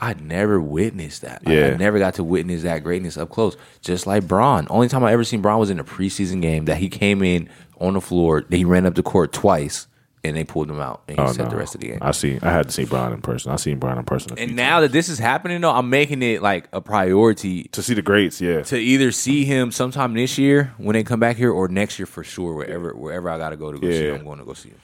[0.00, 1.46] I never witnessed that.
[1.46, 1.66] Like, Yeah.
[1.68, 3.56] I never got to witness that greatness up close.
[3.80, 4.66] Just like Bron.
[4.70, 7.48] Only time I ever seen Bron was in a preseason game that he came in
[7.80, 8.42] on the floor.
[8.48, 9.86] That he ran up the court twice
[10.24, 11.50] and they pulled him out and he Oh, set no.
[11.50, 11.98] the rest of the game.
[12.02, 12.38] I see.
[12.42, 13.52] I had to see Brian in person.
[13.52, 14.32] I seen Brian in person.
[14.32, 17.64] a few and now that this is happening, though, I'm making it like a priority
[17.72, 18.62] to see the greats, yeah.
[18.62, 22.06] to either see him sometime this year when they come back here, or next year
[22.06, 22.54] for sure.
[22.54, 24.10] Wherever wherever I got to go to go see Yeah.
[24.14, 24.78] him, I'm going to go see him.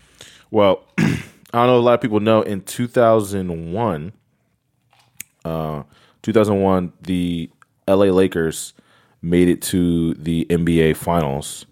[0.52, 1.04] Well, I
[1.52, 1.76] don't know.
[1.76, 4.12] A lot of people know in 2001,
[5.44, 5.82] uh,
[6.22, 7.50] 2001, the
[7.88, 8.74] LA Lakers
[9.22, 11.66] made it to the NBA Finals,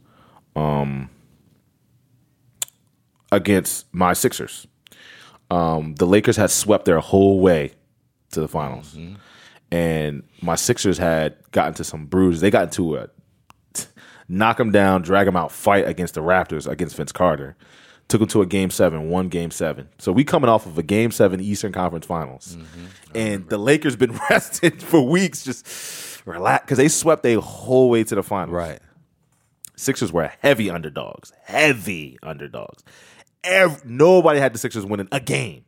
[0.57, 1.11] um,
[3.33, 4.67] against my Sixers.
[5.51, 7.73] Um, the Lakers had swept their whole way
[8.33, 8.97] to the finals,
[9.73, 12.41] and my Sixers had gotten to some bruises.
[12.41, 13.09] They got into a
[14.29, 17.57] knock him down, drag him out fight against the Raptors against Vince Carter.
[18.09, 19.89] took them to a game seven, one game seven.
[19.99, 22.57] So we coming off of a game seven Eastern Conference Finals,
[23.15, 28.05] and the Lakers been rested for weeks, just relax because they swept a whole way
[28.05, 28.55] to the finals.
[28.55, 28.79] Right.
[29.81, 32.85] Sixers were heavy underdogs, heavy underdogs.
[33.45, 35.65] Ev- nobody had the Sixers winning a game.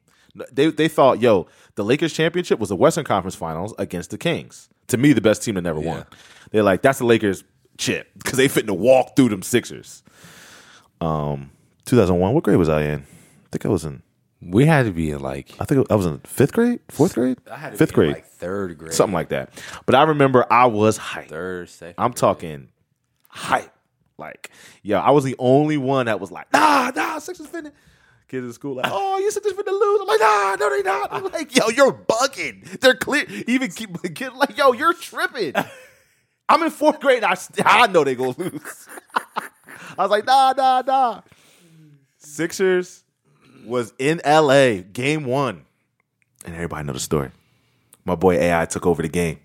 [0.52, 4.68] They they thought, yo, the Lakers championship was the Western Conference Finals against the Kings.
[4.88, 6.04] To me, the best team that never won.
[6.50, 7.44] They're like, that's the Lakers
[7.78, 10.02] chip because they fitting to walk through them Sixers.
[11.00, 11.50] Um,
[11.86, 12.34] 2001.
[12.34, 13.00] What grade was I in?
[13.00, 14.02] I think I was in.
[14.40, 17.38] We had to be in like I think I was in fifth grade, fourth grade,
[17.74, 19.50] fifth grade, like third grade, something like that.
[19.86, 21.28] But I remember I was hyped.
[21.28, 21.94] third, second.
[21.96, 22.68] I'm talking
[23.28, 23.71] hype.
[24.22, 24.50] Like,
[24.84, 27.72] yo, I was the only one that was like, nah, nah, Sixers finna.
[28.28, 30.00] Kids in school like, oh, you Sixers finna lose.
[30.00, 31.12] I'm like, nah, no, they not.
[31.12, 32.80] I'm like, yo, you're bugging.
[32.80, 33.24] They're clear.
[33.48, 35.54] Even keep kid like, yo, you're tripping.
[36.48, 37.24] I'm in fourth grade.
[37.24, 38.88] And I I know they gonna lose.
[39.98, 41.22] I was like, nah, nah, nah.
[42.18, 43.02] Sixers
[43.66, 45.64] was in LA, game one,
[46.44, 47.32] and everybody know the story.
[48.04, 49.40] My boy AI took over the game,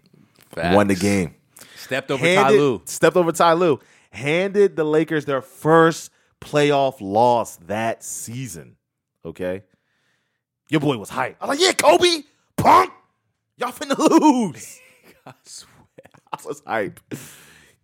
[0.55, 1.33] won the game
[1.75, 2.81] Stepped over Ty Lue.
[2.85, 3.79] stepped over Ty Lue,
[4.11, 8.75] handed the Lakers their first playoff loss that season.
[9.25, 9.63] Okay,
[10.69, 11.37] your boy was hype.
[11.41, 12.23] I was like, yeah, Kobe,
[12.55, 12.91] punk,
[13.57, 14.79] y'all finna lose.
[15.25, 15.71] I swear.
[16.33, 16.99] I was hype.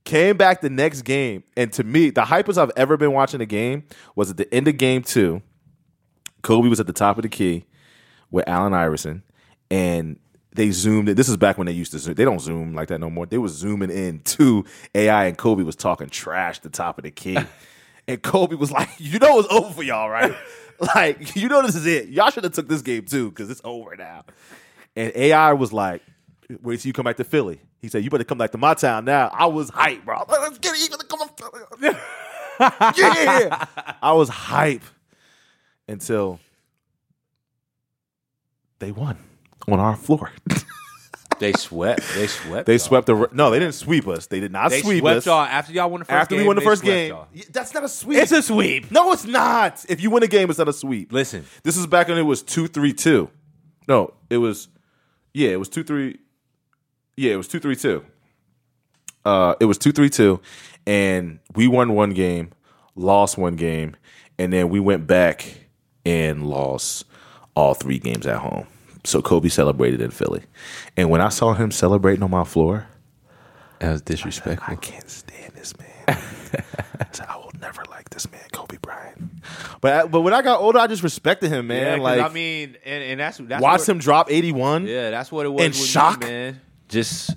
[0.05, 3.45] Came back the next game, and to me, the hypest I've ever been watching a
[3.45, 3.83] game
[4.15, 5.41] was at the end of game two.
[6.41, 7.65] Kobe was at the top of the key
[8.29, 9.23] with Allen Iverson,
[9.71, 10.19] and
[10.55, 11.15] they zoomed in.
[11.15, 12.13] This is back when they used to zoom.
[12.13, 13.25] They don't zoom like that no more.
[13.25, 17.11] They was zooming in to AI, and Kobe was talking trash the top of the
[17.11, 17.37] key.
[18.07, 20.33] and Kobe was like, "You know it's over for y'all, right?
[20.95, 22.09] like, you know this is it.
[22.09, 24.25] Y'all should have took this game too because it's over now."
[24.95, 26.01] And AI was like,
[26.61, 28.75] "Wait till you come back to Philly." He said, "You better come back to my
[28.75, 30.23] town now." I was hype, bro.
[30.29, 30.91] Let's get it.
[30.91, 31.95] You come Philly?
[32.97, 33.65] yeah,
[34.01, 34.83] I was hype
[35.87, 36.39] until
[38.79, 39.17] they won
[39.67, 40.31] on our floor.
[41.39, 42.03] They swept.
[42.15, 42.67] They swept.
[42.67, 42.79] They y'all.
[42.79, 43.49] swept the no.
[43.51, 44.27] They didn't sweep us.
[44.27, 46.43] They did not They sweep swept us y'all after y'all won the first after game.
[46.43, 47.09] we won the first game.
[47.09, 47.27] y'all.
[47.51, 48.19] That's not a sweep.
[48.19, 48.91] It's a sweep.
[48.91, 49.83] no, it's not.
[49.89, 51.11] If you win a game, it's not a sweep.
[51.11, 53.29] Listen, This is back when it was two three two.
[53.87, 54.67] No, it was
[55.33, 56.19] yeah, it was two three.
[57.17, 58.05] Yeah, it was two three two.
[59.25, 60.39] Uh, it was two three two,
[60.85, 62.51] and we won one game,
[62.95, 63.95] lost one game,
[64.37, 65.67] and then we went back
[66.05, 67.05] and lost
[67.55, 68.67] all three games at home.
[69.05, 70.43] So Kobe celebrated in Philly,
[70.95, 72.87] and when I saw him celebrating on my floor,
[73.79, 74.63] that was disrespectful.
[74.65, 74.91] I disrespectful.
[74.93, 75.89] can't stand this man.
[76.07, 79.29] I said, I will never like this man, Kobe Bryant.
[79.81, 81.81] But but when I got older, I just respected him, man.
[81.81, 84.87] Yeah, 'cause like I mean, and, and that's that's watch what, him drop eighty one.
[84.87, 85.61] Yeah, that's what it was.
[85.65, 86.19] In with me, shock?
[86.21, 86.61] man.
[86.87, 87.31] Just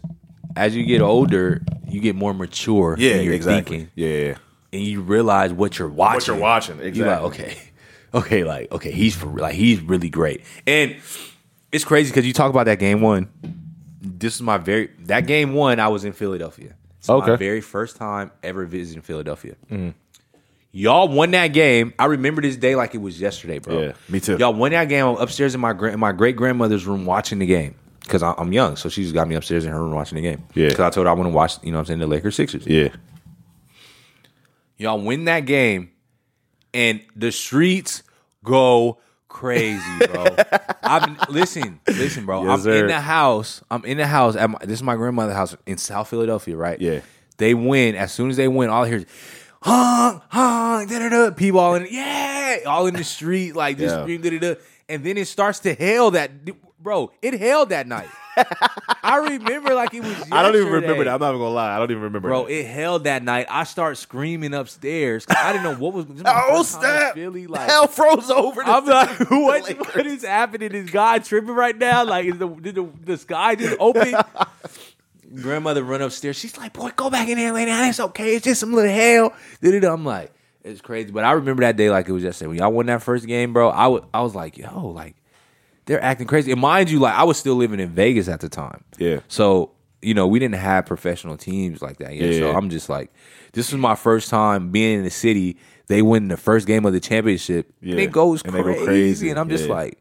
[0.55, 2.95] as you get older, you get more mature.
[2.97, 3.79] Yeah, in your exactly.
[3.79, 4.35] thinking, Yeah, yeah.
[4.73, 6.15] and you realize what you're watching.
[6.15, 7.29] What you're watching, You're exactly.
[7.29, 7.57] like, okay,
[8.15, 10.95] okay, like okay, he's for like he's really great, and
[11.73, 13.29] it's crazy because you talk about that game one.
[14.01, 15.81] This is my very that game one.
[15.81, 16.75] I was in Philadelphia.
[16.99, 17.23] It's Okay.
[17.23, 17.31] Mm-hmm.
[17.33, 19.55] my very first time ever visiting Philadelphia.
[20.73, 21.95] Y'all won that game.
[21.99, 23.81] I remember this day like it was yesterday, bro.
[23.81, 24.37] Yeah, me too.
[24.37, 25.07] Y'all won that game.
[25.07, 28.53] I'm upstairs in my gra- in my great grandmother's room watching the game because I'm
[28.53, 30.45] young, so she's got me upstairs in her room watching the game.
[30.55, 30.69] Yeah.
[30.69, 31.55] because I told her I want to watch.
[31.63, 32.67] You know, what I'm saying the Lakers Sixers.
[32.67, 32.89] Yeah.
[34.79, 35.91] Y'all win that game,
[36.75, 38.03] and the streets
[38.45, 38.99] go
[39.37, 40.25] crazy, bro.
[40.83, 42.42] I'm listen, listen, bro.
[42.44, 42.81] Yes, I'm sir.
[42.81, 43.62] in the house.
[43.70, 44.35] I'm in the house.
[44.35, 46.81] At my, this is my grandmother's house in South Philadelphia, right?
[46.81, 47.01] Yeah.
[47.37, 47.94] They win.
[47.96, 49.07] As soon as they win, all I hear is
[49.62, 51.31] honk, honk, da da da.
[51.33, 54.03] People all in, yeah, all in the street, like just Yeah.
[54.03, 54.55] scream, da da da.
[54.88, 56.31] And then it starts to hail that,
[56.83, 57.12] bro.
[57.20, 58.09] It hailed that night.
[59.03, 60.31] I remember like it was.
[60.31, 61.14] I don't even remember that.
[61.14, 61.75] I'm not even gonna lie.
[61.75, 62.29] I don't even remember.
[62.29, 62.53] Bro, that.
[62.53, 63.46] it held that night.
[63.49, 65.25] I start screaming upstairs.
[65.29, 66.07] I didn't know what was.
[66.27, 67.14] oh snap!
[67.14, 68.62] Philly, like, Hell froze over.
[68.62, 70.72] I'm like, what, what is happening?
[70.72, 72.05] Is God tripping right now?
[72.05, 74.14] Like, is the did the, the sky just open?
[75.35, 76.37] Grandmother run upstairs.
[76.37, 77.88] She's like, boy, go back in there, lay down.
[77.88, 78.37] It's okay.
[78.37, 79.35] It's just some little hell.
[79.62, 81.11] I'm like, it's crazy.
[81.11, 82.49] But I remember that day like it was yesterday.
[82.49, 85.16] When y'all won that first game, bro, I was like, yo, like,
[85.87, 86.53] they're acting crazy.
[86.53, 88.85] And mind you, like, I was still living in Vegas at the time.
[88.99, 89.20] Yeah.
[89.29, 89.72] So,
[90.03, 92.33] you know, we didn't have professional teams like that yet.
[92.35, 92.40] Yeah.
[92.40, 93.12] So I'm just like,
[93.53, 95.57] this was my first time being in the city.
[95.88, 97.72] They win the first game of the championship.
[97.81, 98.01] And Yeah.
[98.01, 98.79] it goes And crazy.
[98.79, 99.31] go crazy.
[99.31, 99.75] And I'm just Yeah.
[99.75, 99.99] like,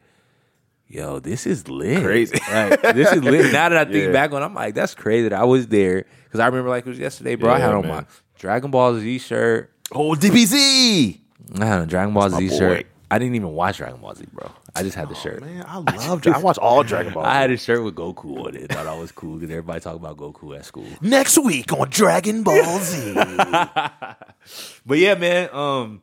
[0.87, 2.03] yo, this is lit.
[2.03, 2.35] Crazy.
[2.51, 3.51] Like, this is lit.
[3.53, 4.11] Now that I think Yeah.
[4.11, 6.05] back on it, I'm like, that's crazy that I was there.
[6.23, 7.51] Because I remember like it was yesterday, bro.
[7.53, 7.91] I had on man.
[7.91, 8.05] my
[8.37, 9.71] Dragon Ball Z shirt.
[9.91, 11.19] Oh, DBZ.
[11.59, 12.87] I had a Dragon Ball Z shirt.
[13.11, 14.49] I didn't even watch Dragon Ball Z, bro.
[14.75, 15.41] I just had the shirt.
[15.41, 16.27] Man, I love.
[16.27, 17.23] I watch all Dragon Ball.
[17.25, 18.71] I had a shirt with Goku on it.
[18.71, 20.85] Thought I was cool because everybody talked about Goku at school.
[21.01, 23.15] Next week on Dragon Ball Z.
[24.85, 25.49] But yeah, man.
[25.51, 26.01] Um,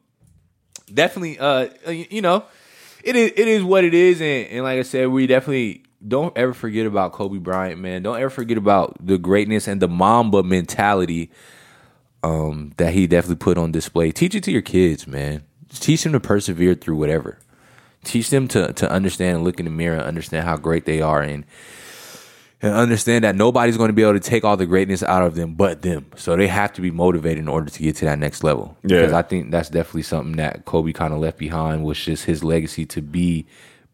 [0.92, 2.44] definitely, uh, you you know,
[3.04, 6.37] it is it is what it is, and, and like I said, we definitely don't
[6.37, 8.02] ever forget about Kobe Bryant, man.
[8.02, 11.30] Don't ever forget about the greatness and the Mamba mentality
[12.22, 14.11] um, that he definitely put on display.
[14.11, 15.44] Teach it to your kids, man.
[15.68, 17.38] Just teach them to persevere through whatever.
[18.04, 21.00] Teach them to to understand and look in the mirror and understand how great they
[21.00, 21.44] are and
[22.62, 25.34] and understand that nobody's going to be able to take all the greatness out of
[25.34, 26.06] them but them.
[26.16, 28.76] So they have to be motivated in order to get to that next level.
[28.82, 29.00] Yeah.
[29.00, 32.44] Because I think that's definitely something that Kobe kind of left behind was just his
[32.44, 33.46] legacy to be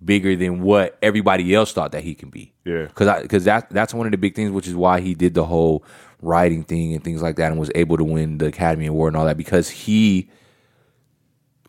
[0.05, 2.53] bigger than what everybody else thought that he can be.
[2.64, 2.85] Yeah.
[2.85, 5.47] Because because that that's one of the big things, which is why he did the
[5.47, 5.83] whole
[6.21, 9.16] writing thing and things like that, and was able to win the Academy Award and
[9.16, 10.29] all that because he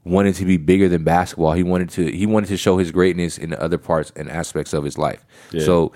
[0.04, 1.54] wanted to be bigger than basketball.
[1.54, 4.74] He wanted to he wanted to show his greatness in the other parts and aspects
[4.74, 5.26] of his life.
[5.52, 5.64] Yeah.
[5.66, 5.92] So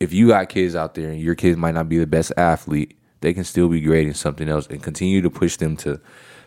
[0.00, 2.96] if you got kids out there and your kids might not be the best athlete,
[3.20, 6.00] they can still be great in something else and continue to push them to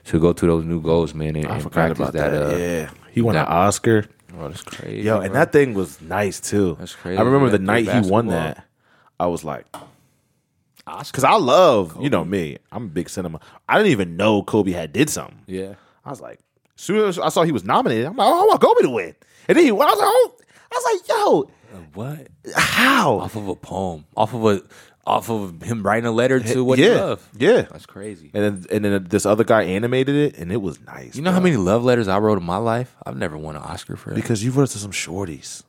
[0.05, 1.35] to go to those new goals, man.
[1.35, 2.33] And, I and forgot about that.
[2.33, 4.05] uh, yeah, he won that- an Oscar.
[4.35, 5.03] Oh, that's crazy.
[5.03, 5.39] Yo, and bro.
[5.39, 6.75] that thing was nice too.
[6.79, 7.19] That's crazy.
[7.19, 8.65] I remember the night he won that.
[9.19, 9.67] I was like,
[10.85, 12.57] because I love, you know me.
[12.71, 13.39] I'm a big cinema.
[13.69, 15.39] I didn't even know Kobe had did something.
[15.47, 15.75] yeah.
[16.05, 16.39] I was like,
[16.77, 18.89] as soon as I saw he was nominated, I'm like, oh, I want Kobe to
[18.89, 19.15] win.
[19.47, 19.87] And then he won.
[19.87, 20.31] I was like, oh,
[20.71, 22.27] I was like, yo, What?
[22.55, 23.19] how?
[23.19, 24.05] Off of a poem.
[24.15, 24.61] Off of a
[25.05, 27.41] off of him writing a letter to what yeah, he loved.
[27.41, 27.61] yeah.
[27.63, 28.31] That's crazy.
[28.33, 31.15] And then and then this other guy animated it, and it was nice.
[31.15, 32.95] You know how many love letters I wrote in my life?
[33.05, 34.15] I've never won an Oscar for that.
[34.15, 35.63] Because you wrote to some shorties.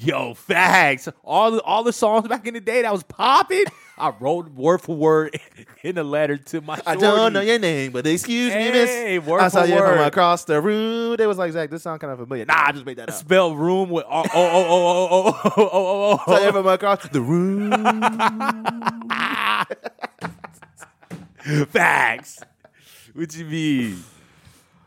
[0.00, 1.08] Yo, facts.
[1.22, 3.64] All the all the songs back in the day that was popping,
[3.98, 5.38] I wrote word for word
[5.82, 6.80] in a letter to my.
[6.86, 9.26] I don't know your name, but excuse me, miss.
[9.26, 11.16] word I saw you from across the room.
[11.16, 12.46] They was like, Zach, this sound kind of familiar.
[12.46, 13.14] Nah, I just made that up.
[13.16, 16.52] Spell room with oh oh oh oh oh oh oh oh Saw you oh.
[16.52, 17.70] from across the room.
[19.10, 19.64] oh.
[21.68, 22.40] Facts.
[23.12, 24.04] What you mean?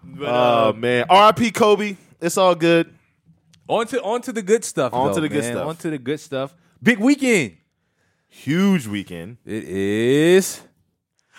[0.03, 1.51] But, Oh um, man, R.I.P.
[1.51, 1.97] Kobe.
[2.19, 2.91] It's all good.
[3.67, 4.93] On to on to the good stuff.
[4.93, 5.53] On though, to the good man.
[5.53, 5.67] stuff.
[5.67, 6.55] On to the good stuff.
[6.81, 7.57] Big weekend.
[8.27, 9.37] Huge weekend.
[9.45, 10.61] It is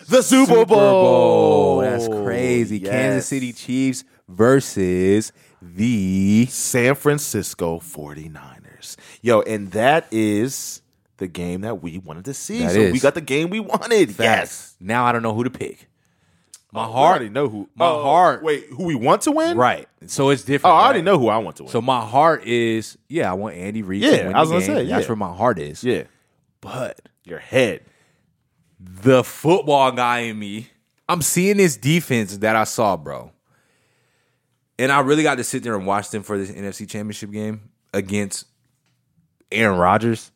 [0.09, 1.79] The Super, Bowl.
[1.79, 2.79] That's crazy.
[2.79, 2.91] Yes.
[2.91, 8.97] Kansas City Chiefs versus the San Francisco 49ers.
[9.23, 10.83] Yo, and that is
[11.17, 12.61] the game that we wanted to see.
[12.61, 12.93] That so is.
[12.93, 14.19] we got the game we wanted.
[14.19, 14.77] Yes.
[14.81, 15.89] Now I don't know who to pick.
[16.75, 17.69] My We heart, already know who.
[17.75, 18.43] My Oh, heart.
[18.43, 19.59] Wait, who we want to win?
[19.59, 19.87] right?
[20.07, 20.73] So it's different.
[20.73, 20.77] Oh.
[20.77, 21.05] I already right?
[21.05, 21.71] know who I want to win.
[21.73, 23.31] So my heart is yeah.
[23.31, 24.03] I want Andy Reid.
[24.03, 24.67] to Yeah, I was gonna game.
[24.77, 25.09] say, that's yeah.
[25.09, 25.85] where my heart is.
[25.85, 26.05] yeah,
[26.63, 27.83] But your head.
[28.81, 30.69] the football guy in me,
[31.09, 33.31] I'm seeing this defense that I saw, bro.
[34.79, 37.69] And I really got to sit there and watch them for this NFC Championship game
[37.95, 38.47] against
[39.53, 40.32] Aaron Rodgers.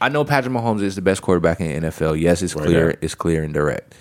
[0.00, 2.20] I know Patrick Mahomes is the best quarterback in the NFL.
[2.20, 2.80] Yes, it's Right clear.
[2.88, 2.98] there.
[3.00, 3.94] It's clear and direct.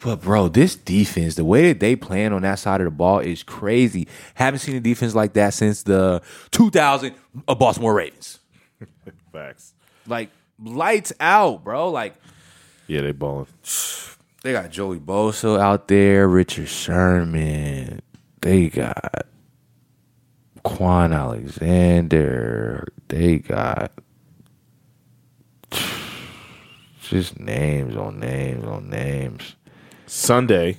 [0.00, 3.18] But bro, this defense, the way that they playing on that side of the ball
[3.18, 4.06] is crazy.
[4.34, 7.14] Haven't seen a defense like that since the 2000
[7.48, 8.38] of Baltimore Ravens.
[9.32, 9.74] Facts.
[10.06, 10.30] Like
[10.62, 11.90] lights out, bro.
[11.90, 12.14] Like
[12.86, 13.48] Yeah, they balling.
[14.44, 18.00] they got Joey Bosa out there, Richard Sherman.
[18.40, 19.26] They got
[20.64, 22.86] Kwon Alexander.
[23.08, 23.90] They got
[27.08, 29.56] just names on names on names.
[30.06, 30.76] Sunday,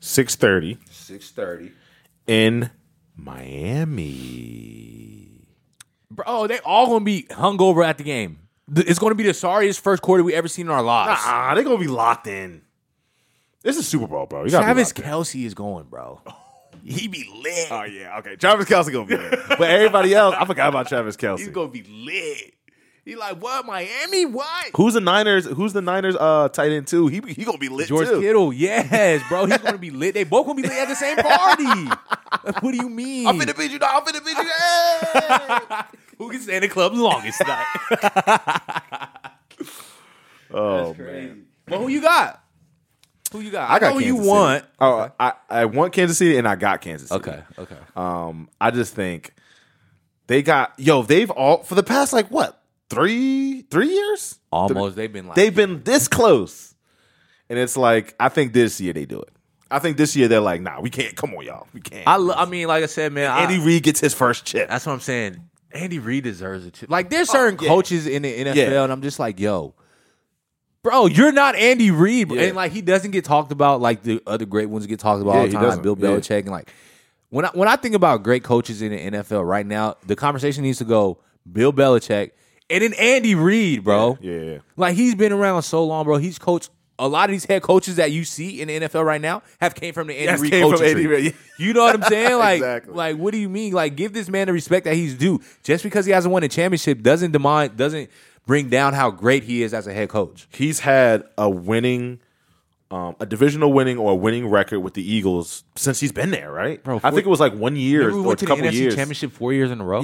[0.00, 0.78] six thirty.
[0.90, 1.72] Six thirty
[2.26, 2.70] in
[3.14, 4.26] Miami.
[6.10, 8.38] Bro, they all gonna be hungover at the game.
[8.74, 11.20] It's gonna be the sorriest first quarter we ever seen in our lives.
[11.24, 12.62] Ah, they gonna be locked in.
[13.62, 14.44] This is Super Bowl, bro.
[14.44, 15.04] You Travis locked in.
[15.04, 16.20] Kelce is going, bro.
[16.84, 17.66] He be lit.
[17.72, 18.36] Oh yeah, okay.
[18.36, 21.38] Travis Kelce gonna be there, but everybody else, I forgot about Travis Kelce.
[21.40, 22.54] He's gonna be lit.
[23.06, 23.64] He like what?
[23.64, 24.26] Miami?
[24.26, 24.70] What?
[24.74, 25.46] Who's the Niners?
[25.46, 26.16] Who's the Niners?
[26.16, 27.06] Uh, tight end too.
[27.06, 28.20] He he gonna be lit George too.
[28.20, 29.46] Kittle, yes, bro.
[29.46, 30.14] He's gonna be lit.
[30.14, 31.88] They both gonna be lit at the same party.
[32.60, 33.26] What do you mean?
[33.26, 33.78] I'm finna beat you.
[33.78, 33.90] dog.
[34.06, 34.44] I'm finna beat you.
[34.44, 35.98] Hey!
[36.18, 37.64] Who can stay in the club the longest tonight?
[40.52, 42.42] oh man, well, who you got?
[43.32, 43.70] Who you got?
[43.70, 44.62] I got know who you Kansas want.
[44.62, 44.72] City.
[44.80, 47.30] Oh, I I want Kansas City and I got Kansas City.
[47.30, 47.78] Okay, okay.
[47.96, 49.34] Um, I just think
[50.26, 51.02] they got yo.
[51.02, 54.38] They've all for the past like what three three years.
[54.52, 54.96] Almost.
[54.96, 56.74] They've been like They've been this close,
[57.48, 59.30] and it's like I think this year they do it.
[59.70, 61.14] I think this year they're like, nah, we can't.
[61.16, 62.06] Come on, y'all, we can't.
[62.06, 63.28] I, lo- I mean, like I said, man.
[63.30, 64.68] I- Andy Reid gets his first chip.
[64.68, 65.40] That's what I'm saying.
[65.72, 66.86] Andy Reid deserves it too.
[66.88, 67.68] Like there's oh, certain Oh, yeah.
[67.68, 68.84] coaches in the NFL, Yeah.
[68.84, 69.74] and I'm just like, yo,
[70.82, 72.36] bro, you're not Andy Reid, bro.
[72.36, 72.44] Yeah.
[72.44, 75.32] and like he doesn't get talked about like the other great ones get talked about
[75.32, 75.82] Yeah, all he the time, doesn't.
[75.82, 76.06] Bill Yeah.
[76.16, 76.72] Belichick, and like
[77.30, 80.62] when I when I think about great coaches in the NFL right now, the conversation
[80.62, 81.18] needs to go
[81.50, 82.30] Bill Belichick
[82.70, 84.18] and then Andy Reid, bro.
[84.20, 84.58] Yeah, yeah.
[84.76, 86.16] Like he's been around so long, bro.
[86.18, 89.20] He's coached a lot of these head coaches that you see in the NFL right
[89.20, 91.06] now have came from the Andy Yes, Reid coaching Andy.
[91.06, 91.34] Reid.
[91.58, 92.38] You know what I'm saying?
[92.38, 92.94] Like, Exactly.
[92.94, 93.72] like what do you mean?
[93.72, 95.40] Like, give this man the respect that he's due.
[95.62, 98.10] Just because he hasn't won a championship doesn't demand doesn't
[98.46, 100.46] bring down how great he is as a head coach.
[100.52, 102.20] He's had a winning,
[102.90, 106.50] um, a divisional winning or a winning record with the Eagles since he's been there,
[106.52, 106.82] right?
[106.82, 108.64] Bro, I think it was like one year we or a went to the couple
[108.64, 108.94] NFC years.
[108.94, 110.02] championship four years in a row.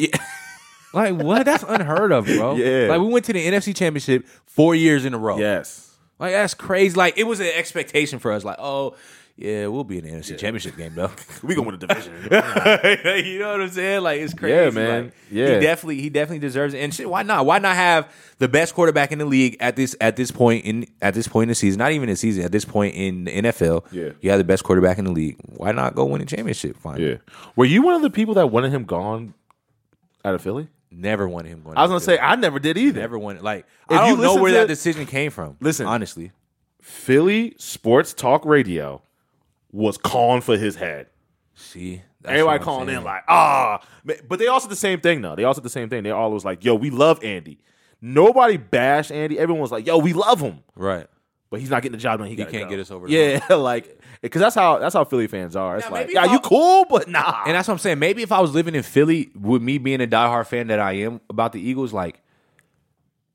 [0.92, 1.44] Like what?
[1.46, 2.56] That's unheard of, bro.
[2.56, 2.88] Yeah.
[2.88, 5.38] Like we went to the NFC championship four years in a row.
[5.38, 5.94] Yes.
[6.18, 6.94] Like that's crazy.
[6.96, 8.44] Like it was an expectation for us.
[8.44, 8.94] Like, oh
[9.34, 11.10] yeah, we'll be in the NFC championship game though.
[11.42, 12.12] We gonna win the division.
[13.32, 14.02] you know what I'm saying?
[14.02, 14.54] Like it's crazy.
[14.54, 15.04] Yeah, man.
[15.06, 15.54] Like, Yeah.
[15.54, 16.78] he definitely he definitely deserves it.
[16.80, 17.46] And shit, why not?
[17.46, 20.86] Why not have the best quarterback in the league at this at this point in
[21.00, 21.78] at this point in the season?
[21.78, 22.44] Not even the season.
[22.44, 24.10] At this point in the NFL, Yeah.
[24.20, 25.36] you have the best quarterback in the league.
[25.56, 26.76] Why not go win a championship?
[26.76, 27.00] Fine.
[27.00, 27.14] yeah.
[27.56, 29.32] Were you one of the people that wanted him gone
[30.24, 30.68] out of Philly?
[30.94, 31.76] Never wanted him going.
[31.76, 33.00] I was gonna say I never did either.
[33.00, 33.42] never wanted.
[33.42, 35.56] Like If I you don't know listen where to- that decision came from.
[35.60, 35.86] Listen.
[35.86, 36.32] honestly,
[36.80, 39.02] Philly sports talk radio
[39.70, 41.06] was calling for his head.
[41.54, 42.98] see, that's Everybody what I'm calling saying.
[42.98, 43.80] in like, ah.
[44.28, 45.34] But they also did the same thing though.
[45.34, 46.02] They also did the same thing.
[46.02, 47.58] They all was like, yo, we love Andy.
[48.00, 49.38] Nobody bashed Andy.
[49.38, 50.60] Everyone was like, yo, we love him.
[50.74, 51.06] right.
[51.52, 52.26] But he's not getting the job done.
[52.28, 52.70] He, gotta can't go.
[52.70, 55.76] get us over the Yeah, like because that's how that's how Philly fans are.
[55.76, 57.42] It's Now, like, yeah, you I- cool, but nah.
[57.46, 57.98] And that's what I'm saying.
[58.00, 60.92] Maybe if I was living in Philly, with me being a diehard fan that I
[60.94, 62.20] am about the Eagles, like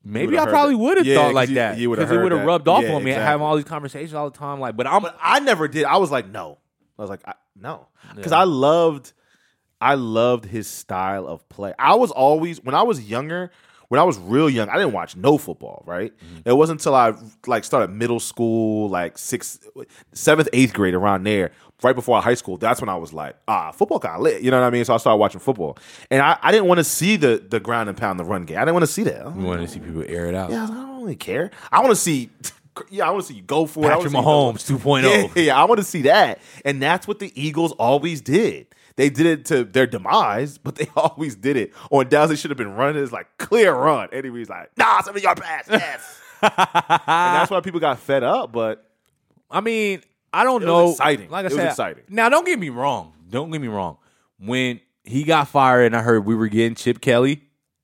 [0.03, 2.23] maybe I probably would have Yeah, thought 'cause like you- that you would've because it
[2.23, 3.25] would have rubbed off Yeah, on me exactly.
[3.25, 4.59] having all these conversations all the time.
[4.59, 5.85] Like, but I'm But I never did.
[5.85, 6.57] I was like, no.
[6.97, 9.13] I was like, I, no, because I loved,
[9.79, 11.73] I loved his style of play.
[11.77, 13.51] I was always when I was younger,
[13.89, 15.83] when I was real young, I didn't watch no football.
[15.85, 16.13] Right,
[16.45, 17.13] it wasn't until I
[17.45, 19.67] like started middle school, like sixth,
[20.13, 21.51] seventh, eighth grade, around there,
[21.83, 22.57] right before high school.
[22.57, 24.41] That's when I was like, ah, football kind of lit.
[24.41, 24.85] You know what I mean?
[24.85, 25.77] So I started watching football,
[26.11, 28.57] and I, I didn't want to see the the ground and pound, the run game.
[28.57, 29.35] I didn't want to see that.
[29.35, 30.51] you wanted to see people air it out.
[30.51, 31.51] Yeah, I don't really care.
[31.71, 32.29] I want to see.
[32.91, 33.89] Yeah, I want to see you go for it.
[33.89, 34.77] Patrick you go- Mahomes oh.
[34.77, 35.31] 2.0.
[35.35, 38.67] Yeah, yeah, I want to see that, and that's what the Eagles always did.
[38.97, 41.71] They did it to their demise, but they always did it.
[41.91, 43.01] On downs, they should have been running.
[43.01, 44.09] It's like clear run.
[44.11, 46.19] Anyways, like nah, some of your pass, yes.
[46.41, 46.51] and
[47.05, 48.51] that's why people got fed up.
[48.51, 48.83] But
[49.49, 50.01] I mean,
[50.33, 50.91] I don't was know.
[50.91, 51.29] exciting.
[51.29, 52.03] Like I It was said, exciting.
[52.09, 53.13] Now, don't get me wrong.
[53.29, 53.97] Don't get me wrong.
[54.39, 57.43] When he got fired and I heard we were getting Chip Kelly,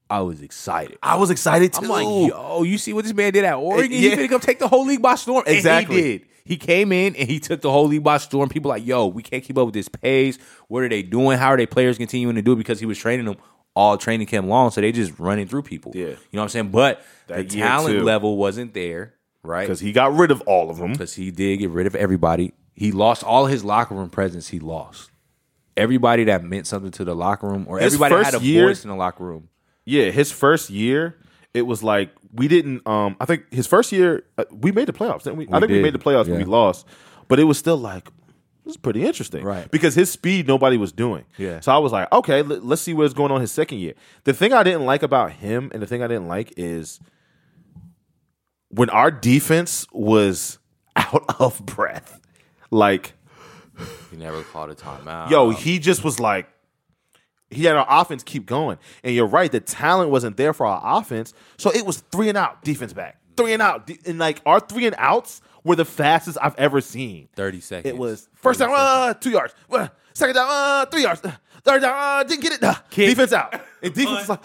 [0.10, 0.98] I was excited.
[1.02, 1.84] I was excited too.
[1.86, 3.92] I'm like, yo, you see what this man did at Oregon?
[3.92, 4.10] yeah.
[4.12, 5.44] He finna come take the whole league by storm.
[5.48, 5.96] And Exactly.
[5.96, 6.28] he did.
[6.46, 8.50] He came in and he took the whole league by storm.
[8.50, 10.38] People like, yo, we can't keep up with this pace.
[10.68, 11.38] What are they doing?
[11.38, 12.58] How are they players continuing to do it?
[12.58, 13.38] Because he was training them
[13.76, 15.92] all training camp long, so they just running through people.
[15.96, 16.02] Yeah.
[16.06, 16.70] You know what I'm saying?
[16.72, 18.04] But That the talent too.
[18.04, 19.62] level wasn't there, right?
[19.64, 20.92] because he got rid of all of them.
[20.92, 22.54] because he did get rid of everybody.
[22.76, 24.50] He lost all his locker room presence.
[24.50, 25.10] He lost
[25.76, 28.68] everybody that meant something to the locker room, or His everybody that had a year-
[28.68, 29.50] voice in the locker room.
[29.86, 31.18] Yeah, his first year,
[31.54, 32.86] it was like we didn't.
[32.88, 35.24] Um, I think his first year uh, we made the playoffs.
[35.24, 35.48] Didn't we?
[35.52, 36.34] I think we made the playoffs, yeah.
[36.34, 36.86] but we lost.
[37.28, 38.10] But it was still like
[38.66, 39.70] this is pretty interesting, Right.
[39.70, 41.26] Because his speed nobody was doing.
[41.38, 41.60] Yeah.
[41.60, 43.94] So I was like, okay, let, let's see what's going on his second year.
[44.24, 47.00] The thing I didn't like about him, and the thing I didn't like is
[48.70, 50.60] when our defense was
[50.96, 52.22] out of breath.
[52.72, 53.14] Like,
[54.10, 55.30] He never called a timeout.
[55.30, 56.48] yo, he just was like,
[57.54, 58.78] he had our offense keep going.
[59.04, 61.34] And you're right, the talent wasn't there for our offense.
[61.58, 63.18] So it was three and out, defense back.
[63.38, 63.90] Three and out.
[64.06, 67.30] And like our three and outs were the fastest I've ever seen.
[67.36, 67.94] thirty seconds.
[67.94, 69.54] It was first 30 down, uh, two yards.
[69.72, 71.24] Uh, second down, uh, three yards.
[71.24, 71.32] Uh,
[71.64, 72.64] third down, uh, didn't get it.
[72.64, 73.60] Uh, defense out.
[73.82, 74.44] And defense like,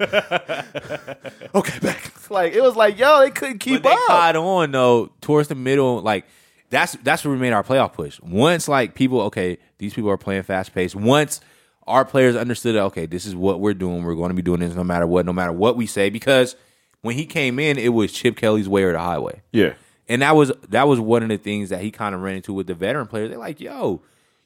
[1.54, 2.30] okay, back.
[2.30, 4.06] Like, it was like, yo, they couldn't keep But they up.
[4.06, 6.00] caught on though towards the middle.
[6.00, 6.24] Like
[6.70, 8.18] that's that's where we made our playoff push.
[8.20, 10.96] Once like people, okay, these people are playing fast paced.
[10.96, 11.40] Once
[11.86, 14.04] our players understood, okay, this is what we're doing.
[14.04, 16.10] We're going to be doing this no matter what, no matter what we say.
[16.10, 16.54] Because
[17.00, 19.42] when he came in, it was Chip Kelly's way or the highway.
[19.52, 19.74] Yeah.
[20.08, 22.52] And that was that was one of the things that he kind of ran into
[22.52, 23.30] with the veteran players.
[23.30, 24.02] They're like, "Yo,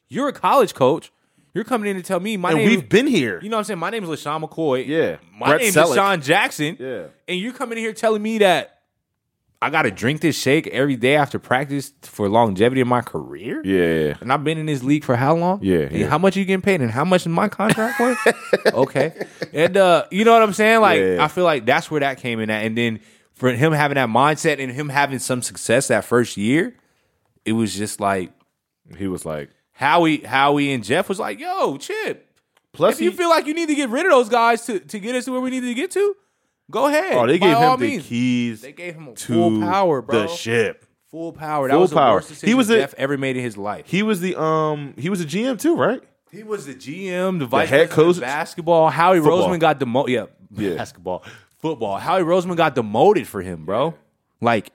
[0.08, 1.10] you're a college coach.
[1.54, 2.68] You're coming in to tell me my And name.
[2.68, 3.40] we've been here.
[3.42, 3.78] You know what I'm saying?
[3.78, 4.86] My name is LeSean McCoy.
[4.86, 5.16] Yeah.
[5.38, 5.88] My Brent name Celek.
[5.88, 6.76] is Sean Jackson.
[6.78, 7.04] Yeah.
[7.26, 8.75] And you're coming in here telling me that
[9.62, 13.62] I got to drink this shake every day after practice for longevity of my career.
[13.64, 14.16] Yeah.
[14.20, 15.60] And I've been in this league for how long?
[15.62, 16.08] Yeah, And yeah.
[16.08, 16.82] how much are you getting paid?
[16.82, 18.18] And how much is my contract worth?
[18.74, 19.26] okay.
[19.54, 20.80] And uh, you know what I'm saying?
[20.82, 21.24] Like, Yeah.
[21.24, 22.66] I feel like that's where that came in at.
[22.66, 23.00] And then
[23.32, 26.74] for him having that mindset and him having some success that first year,
[27.44, 28.32] it was just like
[28.98, 32.30] He was like, Howie, Howie and Jeff was like, yo, Chip,
[32.72, 34.98] plus if you feel like you need to get rid of those guys to, to
[34.98, 36.14] get us to where we need to get to,
[36.70, 37.12] go ahead.
[37.14, 38.06] Oh, they gave him the means.
[38.06, 38.60] keys.
[38.62, 40.22] They gave him full power, bro.
[40.22, 40.84] The ship.
[41.10, 41.68] Full power.
[41.68, 42.14] That Full was the power.
[42.16, 43.84] worst decision He was a- Jeff ever made in his life.
[43.86, 44.94] He was the um.
[44.98, 46.00] He was a GM too, right?
[46.32, 48.16] He was the GM, the vice head coach?
[48.16, 48.90] of basketball.
[48.90, 49.48] Howie Football.
[49.48, 50.12] Roseman got demoted.
[50.14, 50.74] Yeah, Yeah.
[50.76, 51.22] basketball,
[51.58, 51.96] football.
[51.98, 53.94] Howie Roseman got demoted for him, bro.
[54.40, 54.70] Like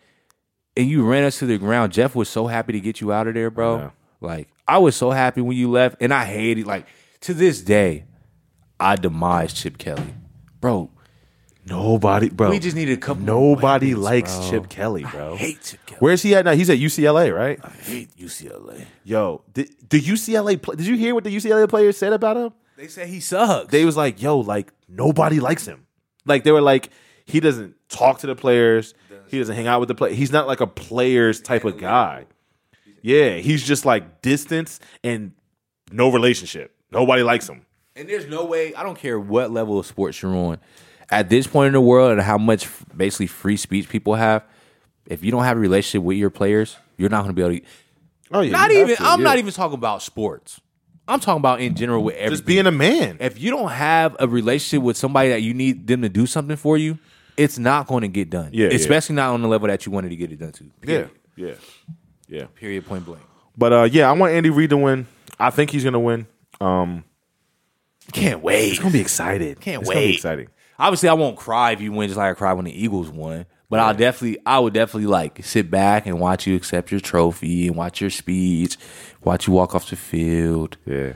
[0.78, 1.92] and you ran us to the ground.
[1.92, 3.78] Jeff was so happy to get you out of there, bro.
[3.78, 3.92] know.
[4.22, 6.86] Like I was so happy when you left, and I hated like
[7.22, 8.06] to this day,
[8.80, 10.16] I demise Chip Kelly,
[10.62, 10.90] bro.
[11.66, 12.50] Nobody, bro.
[12.50, 14.50] We just needed a couple Nobody weapons, likes bro.
[14.50, 15.36] Chip Kelly, bro.
[15.36, 16.00] Hate Chip Kelly.
[16.00, 16.54] Where's he at now?
[16.54, 17.60] He's at UCLA, right?
[17.64, 18.86] I hate UCLA.
[19.04, 20.62] Yo, did the UCLA?
[20.62, 22.52] Play, did you hear what the UCLA players said about him?
[22.78, 23.72] They say he sucks.
[23.72, 25.86] They was like, "Yo, like nobody likes him."
[26.26, 26.90] Like they were like,
[27.26, 28.94] he doesn't talk to the players.
[29.28, 30.14] He doesn't hang out with the play.
[30.14, 32.26] He's not like a players type of guy.
[33.02, 35.32] Yeah, he's just like distance and
[35.92, 36.76] no relationship.
[36.92, 37.66] Nobody likes him.
[37.96, 40.60] And there's no way, I don't care what level of sports you're on,
[41.12, 44.44] at this point in the world and how much basically free speech people have,
[45.06, 47.60] if you don't have a relationship with your players, you're not going to be able
[47.60, 47.66] to.
[48.34, 49.24] Oh yeah, Not even, to, I'm yeah.
[49.26, 50.62] not even talking about sports.
[51.08, 52.32] I'm talking about in general with everything.
[52.32, 53.18] just being a man.
[53.20, 56.56] if you don't have a relationship with somebody that you need them to do something
[56.56, 56.98] for you,
[57.36, 58.52] it's not going to get done.
[58.54, 58.76] Yeah, yeah.
[58.76, 60.64] Especially not on the level that you wanted to get it done to.
[60.64, 61.10] Yeah, Period.
[61.36, 61.54] yeah,
[62.28, 62.46] yeah.
[62.56, 63.24] Period, point blank.
[63.58, 65.08] But uh, yeah, I want Andy Reid to win.
[65.38, 66.28] I think he's gonna win.
[66.62, 67.04] Um,
[68.14, 68.70] Can't wait.
[68.70, 69.60] it's gonna be excited.
[69.60, 70.16] Can't it's Gonna be wait.
[70.16, 70.48] exciting.
[70.82, 73.46] Obviously, I won't cry if you win, just like I cried when the Eagles won.
[73.70, 77.68] But I'll definitely, I would definitely like sit back and watch you accept your trophy
[77.68, 78.78] and watch your speech,
[79.24, 80.78] watch you walk off the field.
[80.86, 81.14] Yeah,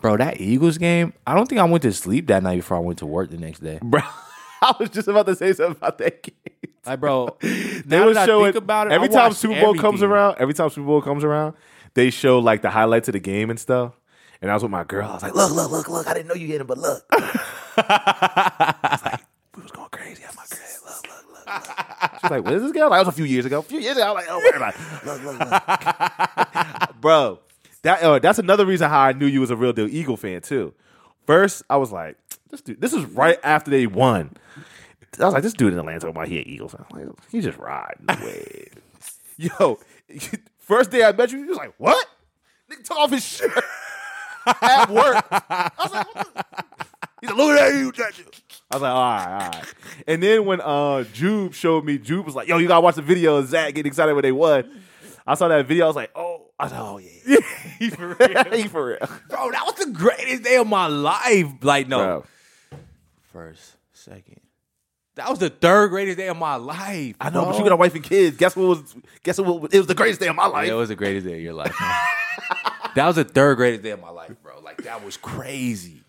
[0.00, 2.80] Bro, that Eagles game, I don't think I went to sleep that night before I
[2.80, 3.80] went to work the next day.
[3.82, 4.02] bro.
[4.62, 6.34] I was just about to say something about that game.
[6.84, 10.36] Like, bro, They were showing think about it, every I time Super Bowl comes around.
[10.38, 11.54] Every time Super Bowl comes around,
[11.94, 13.94] they show like the highlights of the game and stuff.
[14.42, 15.08] And I was with my girl.
[15.08, 16.06] I was like, "Look, look, look, look!
[16.06, 17.48] I didn't know you hit him, but look." I
[17.78, 19.05] was like, "We was going
[20.06, 20.60] crazy at my crib.
[20.84, 23.24] Look, look, look." look." She's like, "What is this girl?" Like, that was a few
[23.24, 23.58] years ago.
[23.58, 25.06] A few years ago, I was like, "Oh, worry about it.
[25.06, 25.38] Look, look,
[26.90, 27.40] look." Bro,
[27.82, 30.40] that uh, that's another reason how I knew you was a real deal Eagle fan
[30.40, 30.74] too.
[31.26, 32.16] First, I was like,
[32.50, 34.36] "This dude." This is right after they won.
[35.18, 36.84] I was like, this dude in Atlanta about he an Eagles fan.
[36.92, 38.82] I'm like, he just riding the wave.
[39.38, 39.78] Yo,
[40.58, 42.06] first day I met you, he was like, what?
[42.70, 43.64] Nigga took off his shirt
[44.46, 45.24] at work.
[45.30, 46.75] I was like, what the?
[47.20, 48.24] He's like, look at that, you judge
[48.70, 49.74] I was like, all right, all right.
[50.06, 53.02] And then when uh Jube showed me, Jube was like, yo, you gotta watch the
[53.02, 54.82] video of Zach getting excited when they won.
[55.26, 57.36] I saw that video, I was like, oh, I was like, oh yeah.
[57.78, 58.44] he for real.
[58.52, 58.98] he for real.
[59.28, 61.46] Bro, that was the greatest day of my life.
[61.62, 61.98] Like, no.
[61.98, 62.24] Bro,
[63.32, 64.40] First, second.
[65.16, 67.16] That was the third greatest day of my life.
[67.20, 68.36] I know, but you got a wife and kids.
[68.36, 70.66] Guess what was guess what it was the greatest day of my life.
[70.66, 71.74] Yeah, it was the greatest day of your life.
[72.94, 74.60] that was the third greatest day of my life, bro.
[74.60, 76.02] Like that was crazy.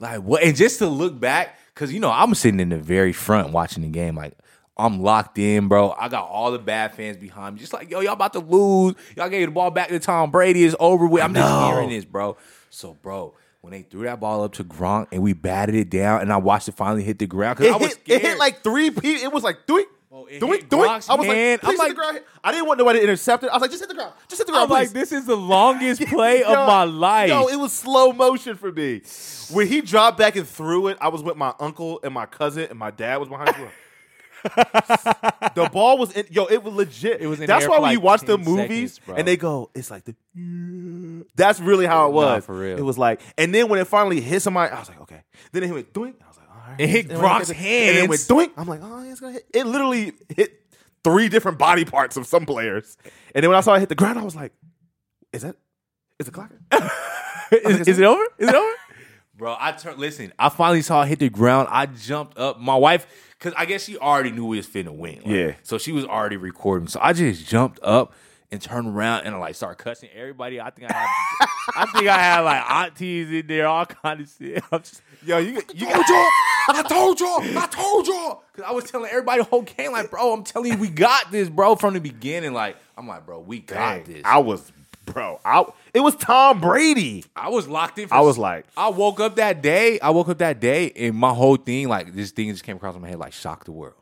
[0.00, 0.42] Like what?
[0.42, 3.82] And just to look back, because you know I'm sitting in the very front watching
[3.82, 4.14] the game.
[4.14, 4.34] Like
[4.76, 5.90] I'm locked in, bro.
[5.98, 7.60] I got all the bad fans behind me.
[7.60, 8.94] Just like yo, y'all about to lose.
[9.16, 10.64] Y'all gave the ball back to Tom Brady.
[10.64, 11.22] It's over with.
[11.22, 12.36] I'm just hearing this, bro.
[12.70, 13.34] So, bro.
[13.60, 16.36] When they threw that ball up to Gronk and we batted it down, and I
[16.36, 18.22] watched it finally hit the ground, because It I was hit, scared.
[18.22, 19.10] it hit like three people.
[19.10, 19.84] It was like three.
[20.10, 20.86] Oh, it doink, hit doink.
[20.86, 21.60] Gronk's I was hand.
[21.62, 22.20] like, I'm hit like- the ground.
[22.42, 23.50] I didn't want nobody to intercept it.
[23.50, 24.14] I was like, just hit the ground.
[24.28, 27.28] Just hit the ground, I'm like, this is the longest play of my life.
[27.28, 29.02] Yo, it was slow motion for me.
[29.50, 32.68] When he dropped back and threw it, I was with my uncle and my cousin,
[32.70, 33.66] and my dad was behind me.
[35.54, 37.20] the ball was in, yo, it was legit.
[37.20, 39.90] It was in That's why when you watch the movies seconds, and they go, it's
[39.90, 40.14] like the.
[41.34, 42.44] That's really how it was.
[42.44, 42.78] for real.
[42.78, 45.22] It was like, and then when it finally hit somebody, I was like, okay.
[45.52, 46.14] Then it went doink.
[46.78, 48.28] It hit And when Gronk's and it went hands.
[48.28, 48.52] doink.
[48.56, 49.46] I'm like, oh, it's gonna hit.
[49.54, 50.62] It literally hit
[51.04, 52.96] three different body parts of some players.
[53.34, 54.52] And then when I saw it hit the ground, I was like,
[55.32, 55.56] is that
[56.18, 56.50] is it clock?
[57.52, 58.22] is, is it over?
[58.38, 58.72] Is it over?
[59.36, 59.98] Bro, I turned.
[59.98, 61.68] Listen, I finally saw it hit the ground.
[61.70, 62.58] I jumped up.
[62.58, 63.06] My wife,
[63.38, 65.16] because I guess she already knew we was finna win.
[65.18, 65.52] like, Yeah.
[65.62, 66.88] So she was already recording.
[66.88, 68.12] So I just jumped up
[68.50, 70.60] and turned around and I like started cussing everybody.
[70.60, 71.08] I think I had.
[71.76, 74.62] I think I had like aunties in there, all kind of shit.
[74.72, 76.26] I'm just, Yo, you you I told y'all.
[76.68, 77.40] I told y'all.
[77.40, 78.42] I told y'all.
[78.54, 81.30] Cause I was telling everybody the whole game, like, bro, I'm telling you, we got
[81.30, 82.52] this, bro, from the beginning.
[82.52, 84.22] Like, I'm like, bro, we got Dang, this.
[84.24, 84.72] I was,
[85.04, 85.40] bro.
[85.44, 85.64] I
[85.94, 87.24] it was Tom Brady.
[87.34, 88.08] I was locked in.
[88.08, 89.98] For I was like, I woke up that day.
[90.00, 92.96] I woke up that day, and my whole thing, like this thing, just came across
[92.96, 93.94] my head, like shock the world.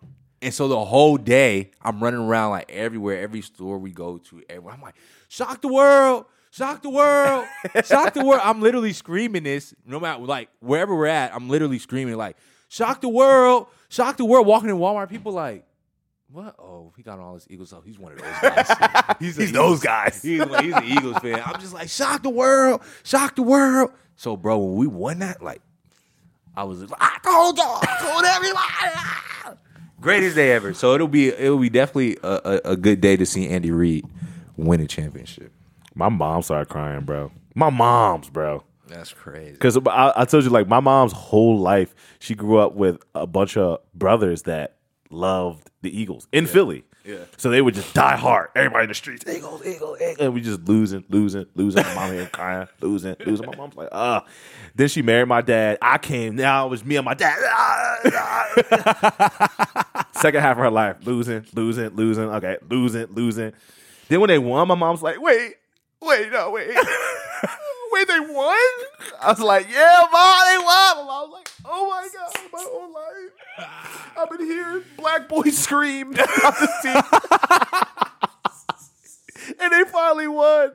[0.43, 4.43] And so the whole day, I'm running around like everywhere, every store we go to,
[4.49, 4.75] everywhere.
[4.75, 4.95] I'm like,
[5.29, 7.47] shock the world, shock the world,
[7.85, 8.43] shock the world.
[8.45, 11.35] I'm literally screaming this, no matter like wherever we're at.
[11.35, 12.37] I'm literally screaming like,
[12.69, 14.47] shock the world, shock the world.
[14.47, 15.65] Walking in Walmart, people like.
[16.33, 16.57] What?
[16.59, 17.85] Oh, he got all his Eagles up.
[17.87, 19.15] He's one of those guys.
[19.21, 20.21] he's He's Eagles- those guys.
[20.23, 21.41] He's, he's an Eagles fan.
[21.45, 23.93] I'm just like, shock the world, shock the world.
[24.17, 25.63] So, bro, when we won that, like,
[26.57, 29.59] I was like, I told y'all, I told everybody.
[30.01, 30.75] Greatest day ever.
[30.75, 34.05] So it'll be it'll be definitely a, a, a good day to see Andy Reid
[34.57, 35.53] win a championship.
[35.95, 37.31] my mom started crying, bro.
[37.55, 38.63] My mom's, bro.
[38.87, 39.53] That's crazy.
[39.53, 43.27] Because I, I told you, like, my mom's whole life, she grew up with a
[43.27, 44.77] bunch of brothers that
[45.11, 46.85] loved the Eagles in Philly.
[47.05, 47.19] Yeah.
[47.37, 48.49] So they would just die hard.
[48.57, 50.17] Everybody in the streets, Eagles, Eagles, Eagles.
[50.19, 51.83] And we just losing, losing, losing.
[51.85, 53.47] My mom here crying, losing, losing.
[53.47, 54.25] My mom's like, ah.
[54.75, 55.79] Then she married my dad.
[55.81, 56.35] I came.
[56.35, 57.37] Now it was me and my dad.
[60.15, 62.25] Second half of her life, losing, losing, losing.
[62.25, 63.53] Okay, losing, losing.
[64.09, 65.55] Then when they won, my mom's like, wait,
[66.03, 66.71] wait, no, wait.
[67.93, 68.57] wait, they won?
[69.21, 70.69] I was like, yeah, mom, they won.
[70.69, 74.13] I was like, oh my God, my whole life.
[74.17, 77.03] I've been hearing black boys scream about this team.
[79.61, 80.73] and they finally won.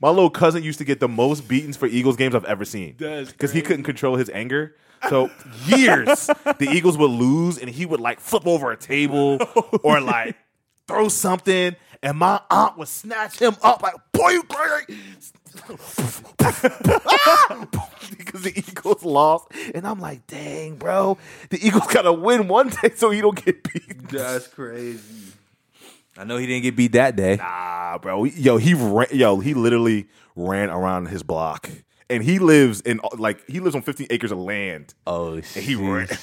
[0.00, 2.96] My little cousin used to get the most beatings for Eagles games I've ever seen.
[2.98, 4.74] That's Because he couldn't control his anger.
[5.08, 5.30] So
[5.66, 6.26] years
[6.58, 9.38] the Eagles would lose and he would like flip over a table
[9.82, 10.36] or like
[10.86, 15.00] throw something and my aunt would snatch him up like, boy, you crazy.
[15.52, 16.22] Because
[18.42, 19.48] the Eagles lost.
[19.74, 21.18] And I'm like, dang, bro.
[21.50, 24.08] The Eagles gotta win one day so he don't get beat.
[24.08, 25.32] That's crazy.
[26.16, 27.36] I know he didn't get beat that day.
[27.36, 28.24] Nah, bro.
[28.24, 31.70] Yo, he ran, yo, he literally ran around his block.
[32.10, 34.92] And he lives in like he lives on 15 acres of land.
[35.06, 35.56] Oh shit.
[35.56, 36.08] And he ran.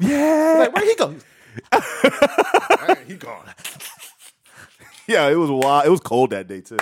[0.00, 0.54] Yeah.
[0.60, 1.12] Like, where he go?
[3.08, 3.46] He gone.
[5.08, 5.86] yeah, it was wild.
[5.86, 6.76] It was cold that day too.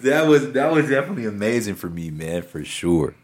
[0.00, 3.14] That was that was definitely amazing for me, man, for sure.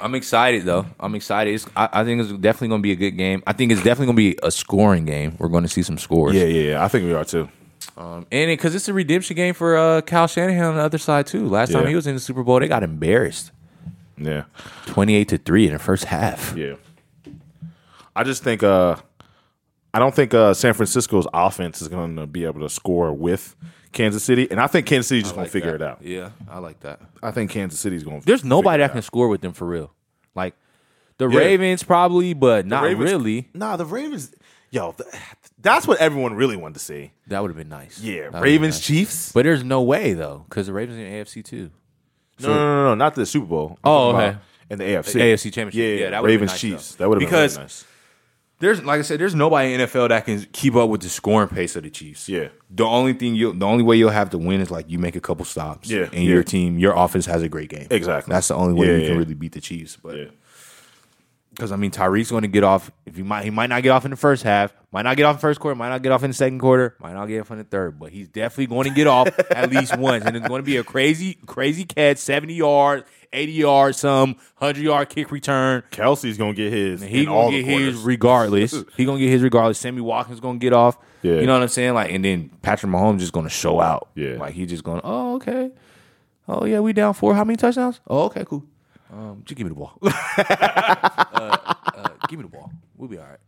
[0.00, 0.86] I'm excited though.
[0.98, 1.54] I'm excited.
[1.54, 3.42] It's, I, I think it's definitely going to be a good game.
[3.46, 5.36] I think it's definitely going to be a scoring game.
[5.38, 6.34] We're going to see some scores.
[6.34, 6.84] Yeah, yeah, yeah.
[6.84, 7.48] I think we are too.
[7.96, 11.26] Um, and because it's a redemption game for uh, Kyle Shanahan on the other side
[11.28, 11.46] too.
[11.48, 13.52] Last time he was in the Super Bowl, they got embarrassed,
[14.16, 14.44] Yeah,
[14.86, 16.54] twenty eight to three in the first half.
[16.56, 16.74] yeah.
[18.16, 18.96] I just think uh
[19.94, 23.54] I don't think uh San Francisco's offense is going to be able to score with
[23.92, 26.02] Kansas City, and I think Kansas City's just going to figure it out.
[26.02, 27.00] Yeah, I like that.
[27.22, 28.20] I think Kansas City's going.
[28.20, 29.92] to There's nobody that can score with them for real.
[30.34, 30.54] Like
[31.18, 31.38] the Yeah.
[31.38, 33.48] Ravens probably, but not really.
[33.54, 34.34] Nah, the Ravens.
[34.70, 34.94] Yo,
[35.60, 37.12] that's what everyone really wanted to see.
[37.26, 38.00] That would have been nice.
[38.00, 38.86] Yeah, That would've Ravens nice.
[38.86, 39.32] Chiefs.
[39.32, 41.70] But there's no way though, because the Ravens in the AFC too.
[42.40, 43.78] no, no, no, no, not the Super Bowl.
[43.84, 44.28] I'm Oh, talking okay.
[44.30, 45.74] about In the AFC, The AFC Championship.
[45.98, 46.94] Yeah, Yeah, that would've been Ravens nice, Chiefs.
[46.94, 47.04] though.
[47.04, 47.84] That would have been really nice.
[48.62, 51.48] There's like I said, there's nobody in NFL that can keep up with the scoring
[51.48, 52.28] pace of the Chiefs.
[52.28, 52.46] Yeah.
[52.70, 55.16] The only thing you the only way you'll have to win is like you make
[55.16, 55.90] a couple stops.
[55.90, 56.34] Yeah, And yeah.
[56.34, 57.88] your team, your offense has a great game.
[57.90, 58.32] Exactly.
[58.32, 59.98] That's the only way Yeah, you can really beat the Chiefs.
[60.00, 60.24] But Yeah.
[61.52, 62.90] Because I mean Tyreek's going to get off.
[63.04, 64.74] If he might, he might not get off in the first half.
[64.90, 65.74] Might not get off in the first quarter.
[65.74, 66.96] Might not get off in the second quarter.
[66.98, 67.98] Might not get off in the third.
[67.98, 70.78] But he's definitely going to get off at least once, and it's going to be
[70.78, 75.82] a crazy, crazy catch, seventy yards, eighty yards, some hundred yard kick return.
[75.90, 77.02] Kelce's gonna get his.
[77.02, 78.72] He all gonna get his regardless.
[78.96, 79.78] he gonna get his regardless.
[79.78, 80.98] Sammy Watkins gonna get off.
[81.22, 81.34] Yeah.
[81.34, 81.94] You know what I'm saying?
[81.94, 84.08] Like, and then Patrick Mahomes just gonna show out.
[84.14, 84.36] Yeah.
[84.36, 85.70] Like he just going, oh okay,
[86.48, 87.34] oh yeah, we down four.
[87.34, 88.00] How many touchdowns?
[88.06, 88.64] Oh okay, cool.
[89.12, 89.98] Um, just give me the ball.
[90.02, 92.72] uh, uh, give me the ball.
[92.96, 93.38] We'll be all right.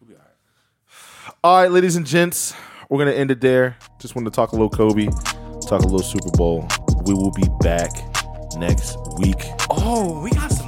[0.00, 1.34] We'll be all right.
[1.44, 2.54] All right, ladies and gents,
[2.88, 3.76] we're gonna end it there.
[3.98, 5.08] Just wanted to talk a little Kobe,
[5.66, 6.66] talk a little Super Bowl.
[7.04, 7.90] We will be back
[8.56, 9.36] next week.
[9.68, 10.66] Oh, we got some.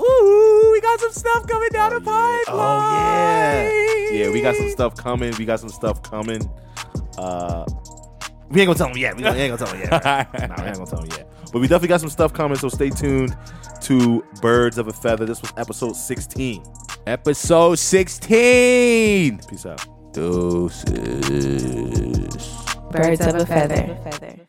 [0.00, 2.44] Ooh, we got some stuff coming down the pipeline.
[2.48, 4.30] Oh yeah, yeah.
[4.30, 5.34] We got some stuff coming.
[5.38, 6.50] We got some stuff coming.
[7.16, 7.64] Uh,
[8.50, 9.16] we ain't gonna tell them yet.
[9.16, 10.04] We ain't gonna tell them yet.
[10.04, 10.32] right?
[10.48, 11.31] nah, we ain't gonna tell them yet.
[11.52, 12.56] But we definitely got some stuff coming.
[12.56, 13.36] So stay tuned
[13.82, 15.26] to Birds of a Feather.
[15.26, 16.64] This was episode 16.
[17.06, 19.38] Episode 16.
[19.38, 20.12] Peace out.
[20.12, 20.92] Doses.
[22.90, 24.48] Birds of a feather.